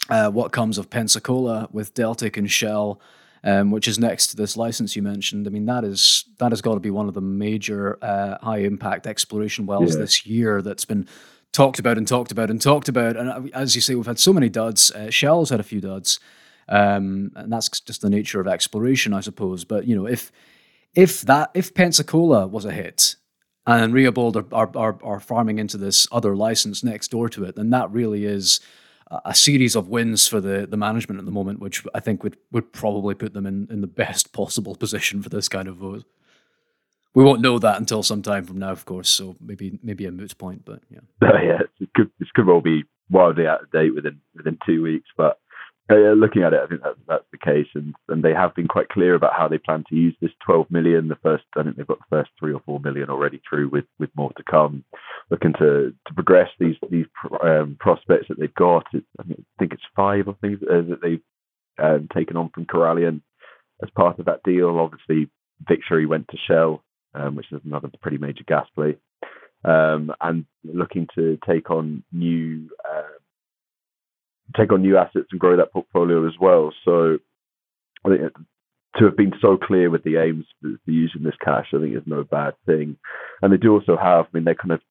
uh, 0.10 0.30
what 0.30 0.52
comes 0.52 0.78
of 0.78 0.90
Pensacola 0.90 1.70
with 1.72 1.94
Deltic 1.94 2.38
and 2.38 2.50
Shell, 2.50 3.00
um, 3.44 3.72
which 3.72 3.88
is 3.88 4.00
next 4.00 4.28
to 4.28 4.36
this 4.36 4.58
license 4.58 4.96
you 4.96 5.02
mentioned. 5.02 5.48
I 5.48 5.50
mean, 5.50 5.66
that 5.66 5.84
is 5.84 6.26
that 6.40 6.52
has 6.52 6.62
got 6.62 6.76
to 6.76 6.80
be 6.80 6.90
one 6.90 7.08
of 7.08 7.14
the 7.14 7.22
major 7.22 7.98
uh, 8.02 8.38
high 8.42 8.60
impact 8.60 9.08
exploration 9.08 9.66
wells 9.66 9.96
yeah. 9.96 10.02
this 10.02 10.26
year 10.26 10.62
that's 10.62 10.86
been 10.86 11.08
talked 11.52 11.80
about 11.80 11.98
and 11.98 12.08
talked 12.08 12.32
about 12.32 12.50
and 12.50 12.62
talked 12.62 12.90
about. 12.90 13.18
And 13.18 13.30
uh, 13.30 13.42
as 13.54 13.76
you 13.76 13.82
say, 13.82 13.96
we've 13.96 14.06
had 14.06 14.20
so 14.20 14.34
many 14.34 14.50
duds. 14.50 14.92
Uh, 14.92 15.10
Shell's 15.10 15.50
had 15.50 15.60
a 15.60 15.64
few 15.64 15.82
duds, 15.82 16.20
um, 16.70 17.32
and 17.36 17.52
that's 17.52 17.80
just 17.80 18.02
the 18.02 18.10
nature 18.10 18.40
of 18.40 18.48
exploration, 18.48 19.14
I 19.14 19.22
suppose. 19.22 19.64
But 19.66 19.88
you 19.88 19.96
know, 19.96 20.08
if 20.08 20.32
if 20.94 21.22
that 21.22 21.52
if 21.54 21.74
Pensacola 21.74 22.48
was 22.48 22.66
a 22.66 22.72
hit 22.72 23.16
and 23.66 23.94
Reabold 23.94 24.36
are, 24.36 24.56
are, 24.56 24.72
are, 24.76 25.00
are 25.04 25.20
farming 25.20 25.60
into 25.60 25.78
this 25.78 26.08
other 26.12 26.36
license 26.36 26.84
next 26.84 27.10
door 27.10 27.30
to 27.30 27.44
it, 27.44 27.56
then 27.56 27.70
that 27.70 27.92
really 27.92 28.26
is 28.26 28.60
a 29.26 29.36
series 29.36 29.76
of 29.76 29.90
wins 29.90 30.28
for 30.28 30.40
the 30.40 30.66
the 30.66 30.78
management 30.78 31.20
at 31.20 31.26
the 31.26 31.32
moment, 31.32 31.60
which 31.60 31.84
I 31.94 32.00
think 32.00 32.24
would 32.24 32.38
would 32.52 32.72
probably 32.72 33.16
put 33.16 33.34
them 33.34 33.46
in, 33.46 33.68
in 33.70 33.82
the 33.82 33.88
best 33.88 34.32
possible 34.34 34.76
position 34.76 35.22
for 35.22 35.30
this 35.30 35.50
kind 35.50 35.68
of 35.68 35.78
vote. 35.78 36.06
We 37.14 37.26
won't 37.26 37.42
know 37.42 37.60
that 37.60 37.78
until 37.78 38.04
some 38.04 38.22
time 38.22 38.46
from 38.46 38.60
now, 38.60 38.72
of 38.72 38.86
course. 38.86 39.10
So 39.10 39.36
maybe 39.42 39.80
maybe 39.84 40.06
a 40.06 40.12
moot 40.12 40.38
point, 40.38 40.64
but 40.66 40.82
yeah. 40.90 41.00
Uh, 41.22 41.42
yeah, 41.44 41.60
it 41.80 41.90
could 41.94 42.12
this 42.20 42.32
could 42.34 42.50
all 42.50 42.62
be 42.62 42.84
wildly 43.10 43.48
out 43.48 43.64
of 43.64 43.72
date 43.72 43.94
within 43.94 44.22
within 44.36 44.58
two 44.66 44.82
weeks, 44.82 45.10
but 45.18 45.41
uh, 45.92 46.14
looking 46.14 46.44
at 46.44 46.54
it, 46.54 46.62
I 46.64 46.68
think 46.68 46.82
that's 46.82 47.00
that's 47.08 47.26
the 47.32 47.38
case, 47.38 47.68
and 47.76 47.94
and 48.08 48.24
they 48.24 48.34
have 48.34 48.56
been 48.56 48.68
quite 48.68 48.90
clear 48.90 49.16
about 49.16 49.34
how 49.38 49.48
they 49.48 49.58
plan 49.58 49.84
to 49.90 49.96
use 49.96 50.16
this 50.22 50.32
12 50.46 50.72
million. 50.72 51.08
The 51.08 51.16
first, 51.16 51.44
I 51.56 51.64
think 51.64 51.76
they've 51.76 51.88
got 51.88 52.00
the 52.00 52.16
first 52.16 52.30
three 52.40 52.54
or 52.54 52.62
four 52.66 52.80
million 52.80 53.10
already 53.10 53.42
through, 53.48 53.70
with 53.70 53.86
with 54.00 54.10
more 54.16 54.32
to 54.34 54.44
come. 54.44 54.84
Looking 55.30 55.54
to 55.54 55.94
to 56.08 56.14
progress 56.14 56.50
these 56.60 56.76
these 56.90 57.06
um, 57.44 57.78
prospects 57.80 58.28
that 58.30 58.40
they've 58.40 58.54
got. 58.54 58.86
It, 58.94 59.04
I, 59.20 59.24
think, 59.24 59.74
it's 59.74 59.84
five, 59.96 60.28
I 60.28 60.34
think, 60.42 60.62
uh, 60.64 60.82
that 60.90 61.00
they've 61.02 61.22
um, 61.78 62.08
taken 62.14 62.38
on 62.38 62.50
from 62.50 62.66
Corallian 62.66 63.22
as 63.84 63.90
part 63.96 64.20
of 64.20 64.26
that 64.26 64.44
deal. 64.44 64.80
Obviously, 64.80 65.30
Victory 65.68 66.06
went 66.06 66.28
to 66.30 66.38
Shell, 66.48 66.84
um, 67.14 67.36
which 67.36 67.52
is 67.52 67.62
another 67.66 67.90
pretty 68.02 68.18
major 68.18 68.44
gas 68.48 68.68
play, 68.76 68.98
um, 69.66 70.12
and 70.22 70.46
looking 70.64 71.08
to 71.16 71.38
take 71.48 71.70
on 71.70 72.04
new. 72.12 72.70
Uh, 72.90 73.18
take 74.56 74.72
on 74.72 74.82
new 74.82 74.98
assets 74.98 75.28
and 75.32 75.40
grow 75.40 75.58
that 75.58 75.72
portfolio 75.74 76.28
as 76.28 76.34
well. 76.40 76.74
So 76.86 77.18
I 78.06 78.10
think 78.10 78.22
to 78.98 79.06
have 79.06 79.16
been 79.16 79.34
so 79.42 79.58
clear 79.58 79.90
with 79.90 80.04
the 80.04 80.18
aims 80.18 80.46
for 80.62 80.92
using 80.92 81.24
this 81.24 81.36
cash, 81.44 81.68
I 81.74 81.80
think 81.80 81.96
is 81.96 82.04
no 82.06 82.24
bad 82.24 82.54
thing. 82.66 82.98
And 83.42 83.54
they 83.54 83.58
do 83.58 83.74
also 83.74 83.96
have, 83.96 84.26
I 84.26 84.30
mean, 84.34 84.44
their 84.44 84.56
kind 84.56 84.72
of 84.72 84.82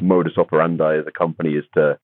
modus 0.00 0.36
operandi 0.36 0.98
as 0.98 1.06
a 1.06 1.16
company 1.16 1.54
is 1.54 1.64
to 1.74 1.98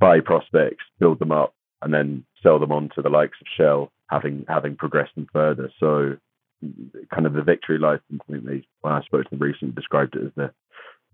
buy 0.00 0.20
prospects, 0.20 0.84
build 0.98 1.18
them 1.18 1.32
up, 1.32 1.54
and 1.82 1.92
then 1.92 2.24
sell 2.42 2.58
them 2.58 2.72
on 2.72 2.88
to 2.94 3.02
the 3.02 3.10
likes 3.10 3.36
of 3.40 3.46
Shell, 3.56 3.92
having 4.10 4.44
having 4.48 4.76
progressed 4.76 5.14
them 5.14 5.26
further. 5.32 5.70
So 5.78 6.16
kind 7.14 7.26
of 7.26 7.34
the 7.34 7.42
victory 7.42 7.78
license, 7.78 8.20
I 8.28 8.32
think 8.32 8.44
they 8.44 8.66
when 8.80 8.94
I 8.94 9.02
spoke 9.02 9.24
to 9.24 9.30
them 9.30 9.40
recently 9.40 9.74
described 9.74 10.16
it 10.16 10.26
as 10.26 10.32
the 10.36 10.52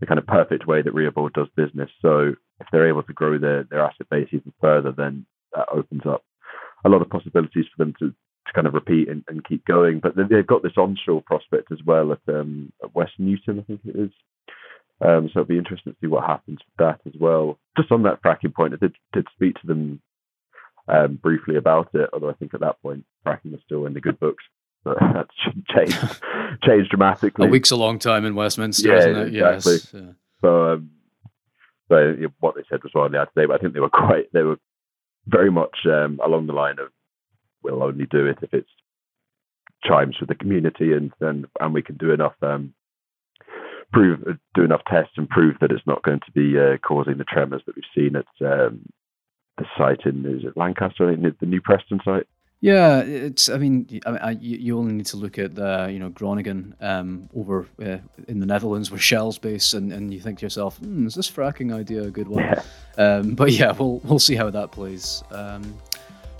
the 0.01 0.07
kind 0.07 0.19
of 0.19 0.27
perfect 0.27 0.67
way 0.67 0.83
that 0.83 0.95
Reabold 0.95 1.35
does 1.35 1.49
business. 1.57 1.91
So 2.03 2.35
if 2.61 2.67
they're 2.71 2.89
able 2.89 3.03
to 3.03 3.13
grow 3.13 3.39
their, 3.39 3.65
their 3.65 3.81
asset 3.81 4.09
base 4.11 4.29
even 4.33 4.53
further, 4.61 4.93
then 4.93 5.27
that 5.55 5.69
opens 5.71 6.03
up 6.07 6.25
a 6.85 6.89
lot 6.89 7.03
of 7.03 7.11
possibilities 7.11 7.67
for 7.75 7.85
them 7.85 7.95
to, 7.99 8.11
to 8.11 8.53
kind 8.55 8.67
of 8.67 8.75
repeat 8.75 9.09
and, 9.09 9.25
and 9.29 9.45
keep 9.45 9.65
going. 9.65 10.01
But 10.01 10.15
they've 10.17 10.47
got 10.47 10.63
this 10.63 10.77
onshore 10.77 11.23
prospect 11.23 11.73
as 11.73 11.79
well 11.85 12.13
at, 12.13 12.21
um, 12.29 12.73
at 12.83 12.95
West 12.95 13.13
Newton, 13.19 13.61
I 13.61 13.63
think 13.63 13.81
it 13.85 13.97
is. 13.97 14.11
Um, 15.01 15.29
so 15.29 15.41
it'll 15.41 15.49
be 15.49 15.59
interesting 15.59 15.93
to 15.93 15.99
see 16.01 16.07
what 16.07 16.25
happens 16.25 16.61
with 16.61 16.77
that 16.79 17.01
as 17.07 17.19
well. 17.19 17.59
Just 17.77 17.91
on 17.91 18.05
that 18.05 18.23
fracking 18.23 18.55
point, 18.55 18.75
I 18.75 18.77
did, 18.77 18.95
did 19.13 19.27
speak 19.35 19.61
to 19.61 19.67
them 19.67 20.01
um, 20.87 21.19
briefly 21.21 21.57
about 21.57 21.89
it, 21.95 22.11
although 22.13 22.31
I 22.31 22.35
think 22.35 22.55
at 22.55 22.61
that 22.61 22.81
point 22.81 23.05
fracking 23.27 23.53
was 23.53 23.61
still 23.65 23.87
in 23.87 23.95
the 23.95 24.01
good 24.01 24.21
books. 24.21 24.45
But 24.85 24.99
that's 25.01 25.35
changed 25.75 26.21
changed 26.63 26.91
dramatically. 26.91 27.47
A 27.47 27.51
week's 27.51 27.71
a 27.71 27.77
long 27.77 27.99
time 27.99 28.27
in 28.27 28.35
Westminster, 28.35 28.89
yeah, 28.89 28.99
isn't 28.99 29.17
it? 29.17 29.35
Exactly. 29.35 29.73
Yes. 29.73 29.95
Yeah. 29.95 30.13
So 30.43 30.73
um, 30.73 30.91
so 31.89 32.15
what 32.41 32.55
they 32.55 32.65
said 32.69 32.83
was 32.83 32.93
widely 32.95 33.19
out 33.19 33.29
today, 33.35 33.47
but 33.47 33.55
I 33.55 33.59
think 33.59 33.75
they 33.75 33.81
were 33.81 33.91
quite 33.91 34.33
they 34.33 34.43
were 34.43 34.59
very 35.27 35.51
much 35.51 35.77
um, 35.87 36.21
along 36.25 36.47
the 36.47 36.53
line 36.53 36.79
of 36.79 36.89
we'll 37.63 37.83
only 37.83 38.07
do 38.07 38.27
it 38.27 38.39
if 38.43 38.53
it's 38.53 38.69
chimes 39.85 40.17
with 40.19 40.29
the 40.29 40.35
community 40.35 40.93
and 40.93 41.13
and, 41.21 41.47
and 41.61 41.75
we 41.75 41.83
can 41.83 41.97
do 41.97 42.13
enough 42.13 42.35
um, 42.43 42.75
prove 43.93 44.21
do 44.55 44.65
enough 44.65 44.83
tests 44.91 45.15
and 45.17 45.29
prove 45.29 45.57
that 45.61 45.71
it's 45.71 45.87
not 45.87 46.03
going 46.03 46.21
to 46.21 46.33
be 46.33 46.59
uh, 46.59 46.77
causing 46.79 47.19
the 47.19 47.25
tremors 47.25 47.63
that 47.67 47.77
we've 47.77 47.85
seen 47.95 48.17
at 48.17 48.27
um, 48.47 48.81
the 49.59 49.65
site 49.79 50.05
in 50.05 50.25
is 50.27 50.45
it 50.45 50.57
Lancaster, 50.57 51.15
the 51.15 51.47
New 51.47 51.61
Preston 51.61 52.01
site. 52.05 52.27
Yeah, 52.65 53.01
it's. 53.01 53.51
I 53.51 53.59
mean, 53.59 54.01
I, 54.07 54.11
I, 54.11 54.31
you 54.41 54.79
only 54.79 54.95
need 54.95 55.05
to 55.07 55.19
look 55.19 55.39
at 55.39 55.55
the, 55.55 55.91
you 55.93 55.99
know, 55.99 56.09
Groningen 56.09 56.75
um, 56.81 57.29
over 57.37 57.69
uh, 57.79 57.99
in 58.27 58.41
the 58.41 58.47
Netherlands 58.47 58.91
where 58.91 58.99
Shell's 58.99 59.37
based, 59.37 59.75
and, 59.75 59.93
and 59.93 60.15
you 60.15 60.19
think 60.19 60.39
to 60.39 60.47
yourself, 60.47 60.79
hmm, 60.79 61.07
is 61.07 61.15
this 61.15 61.31
fracking 61.31 61.75
idea 61.75 62.05
a 62.05 62.11
good 62.11 62.27
one? 62.27 62.43
Yeah. 62.43 62.63
Um, 62.97 63.35
but 63.35 63.51
yeah, 63.51 63.73
we'll 63.73 63.99
we'll 64.05 64.21
see 64.21 64.37
how 64.37 64.51
that 64.51 64.71
plays. 64.71 65.25
Um, 65.33 65.77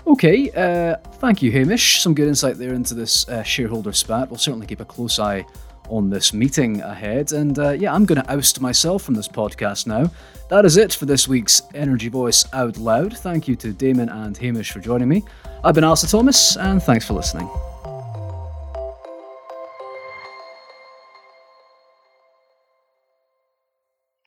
okay, 0.07 0.49
uh, 0.51 0.95
thank 1.15 1.41
you, 1.41 1.51
Hamish. 1.51 2.01
Some 2.01 2.13
good 2.15 2.29
insight 2.29 2.55
there 2.57 2.73
into 2.73 2.93
this 2.93 3.27
uh, 3.27 3.43
shareholder 3.43 3.91
spat. 3.91 4.29
We'll 4.29 4.37
certainly 4.39 4.65
keep 4.65 4.79
a 4.79 4.85
close 4.85 5.19
eye 5.19 5.45
on 5.89 6.09
this 6.09 6.31
meeting 6.31 6.79
ahead. 6.79 7.33
And 7.33 7.59
uh, 7.59 7.71
yeah, 7.71 7.93
I'm 7.93 8.05
going 8.05 8.21
to 8.21 8.33
oust 8.33 8.61
myself 8.61 9.03
from 9.03 9.15
this 9.15 9.27
podcast 9.27 9.85
now. 9.85 10.09
That 10.49 10.63
is 10.63 10.77
it 10.77 10.93
for 10.93 11.05
this 11.05 11.27
week's 11.27 11.63
Energy 11.73 12.07
Voice 12.07 12.45
Out 12.53 12.77
Loud. 12.77 13.17
Thank 13.17 13.49
you 13.49 13.57
to 13.57 13.73
Damon 13.73 14.07
and 14.07 14.37
Hamish 14.37 14.71
for 14.71 14.79
joining 14.79 15.09
me. 15.09 15.25
I've 15.65 15.75
been 15.75 15.83
Alistair 15.83 16.09
Thomas, 16.09 16.55
and 16.55 16.81
thanks 16.81 17.05
for 17.05 17.13
listening. 17.13 17.49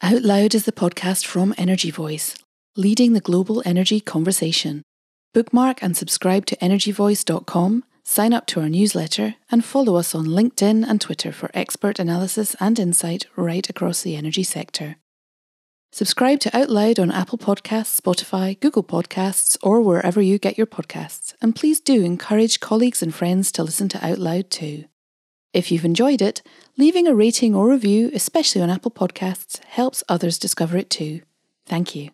Out 0.03 0.23
Loud 0.23 0.55
is 0.55 0.65
the 0.65 0.73
podcast 0.73 1.27
from 1.27 1.55
Energy 1.57 1.91
Voice, 1.91 2.37
leading 2.77 3.13
the 3.13 3.21
global 3.21 3.63
energy 3.65 4.01
conversation. 4.01 4.83
Bookmark 5.33 5.83
and 5.83 5.97
subscribe 5.97 6.45
to 6.47 6.57
energyvoice.com 6.57 7.85
Sign 8.09 8.33
up 8.33 8.47
to 8.47 8.61
our 8.63 8.71
newsletter 8.71 9.35
and 9.51 9.63
follow 9.63 9.97
us 9.97 10.15
on 10.15 10.25
LinkedIn 10.25 10.83
and 10.89 10.99
Twitter 10.99 11.31
for 11.31 11.51
expert 11.53 11.99
analysis 11.99 12.57
and 12.59 12.79
insight 12.79 13.27
right 13.37 13.69
across 13.69 14.01
the 14.01 14.17
energy 14.17 14.43
sector. 14.43 14.97
Subscribe 15.91 16.39
to 16.41 16.57
Out 16.57 16.69
Loud 16.69 16.99
on 16.99 17.11
Apple 17.11 17.39
Podcasts, 17.39 17.99
Spotify, 17.99 18.61
Google 18.61 18.85
Podcasts, 18.85 19.57
or 19.63 19.81
wherever 19.81 20.21
you 20.21 20.39
get 20.39 20.59
your 20.59 20.67
podcasts, 20.67 21.35
and 21.41 21.57
please 21.57 21.81
do 21.81 22.05
encourage 22.05 22.61
colleagues 22.61 23.03
and 23.03 23.15
friends 23.15 23.51
to 23.53 23.65
listen 23.65 23.89
to 23.89 24.07
Out 24.07 24.19
Loud 24.19 24.51
too. 24.51 24.85
If 25.55 25.73
you've 25.73 25.87
enjoyed 25.87 26.21
it, 26.21 26.43
leaving 26.77 27.09
a 27.09 27.15
rating 27.15 27.55
or 27.55 27.71
review, 27.71 28.11
especially 28.13 28.61
on 28.61 28.69
Apple 28.69 28.91
Podcasts, 28.91 29.65
helps 29.65 30.05
others 30.11 30.39
discover 30.39 30.77
it 30.77 30.91
too. 30.91 31.23
Thank 31.65 31.97
you. 31.97 32.11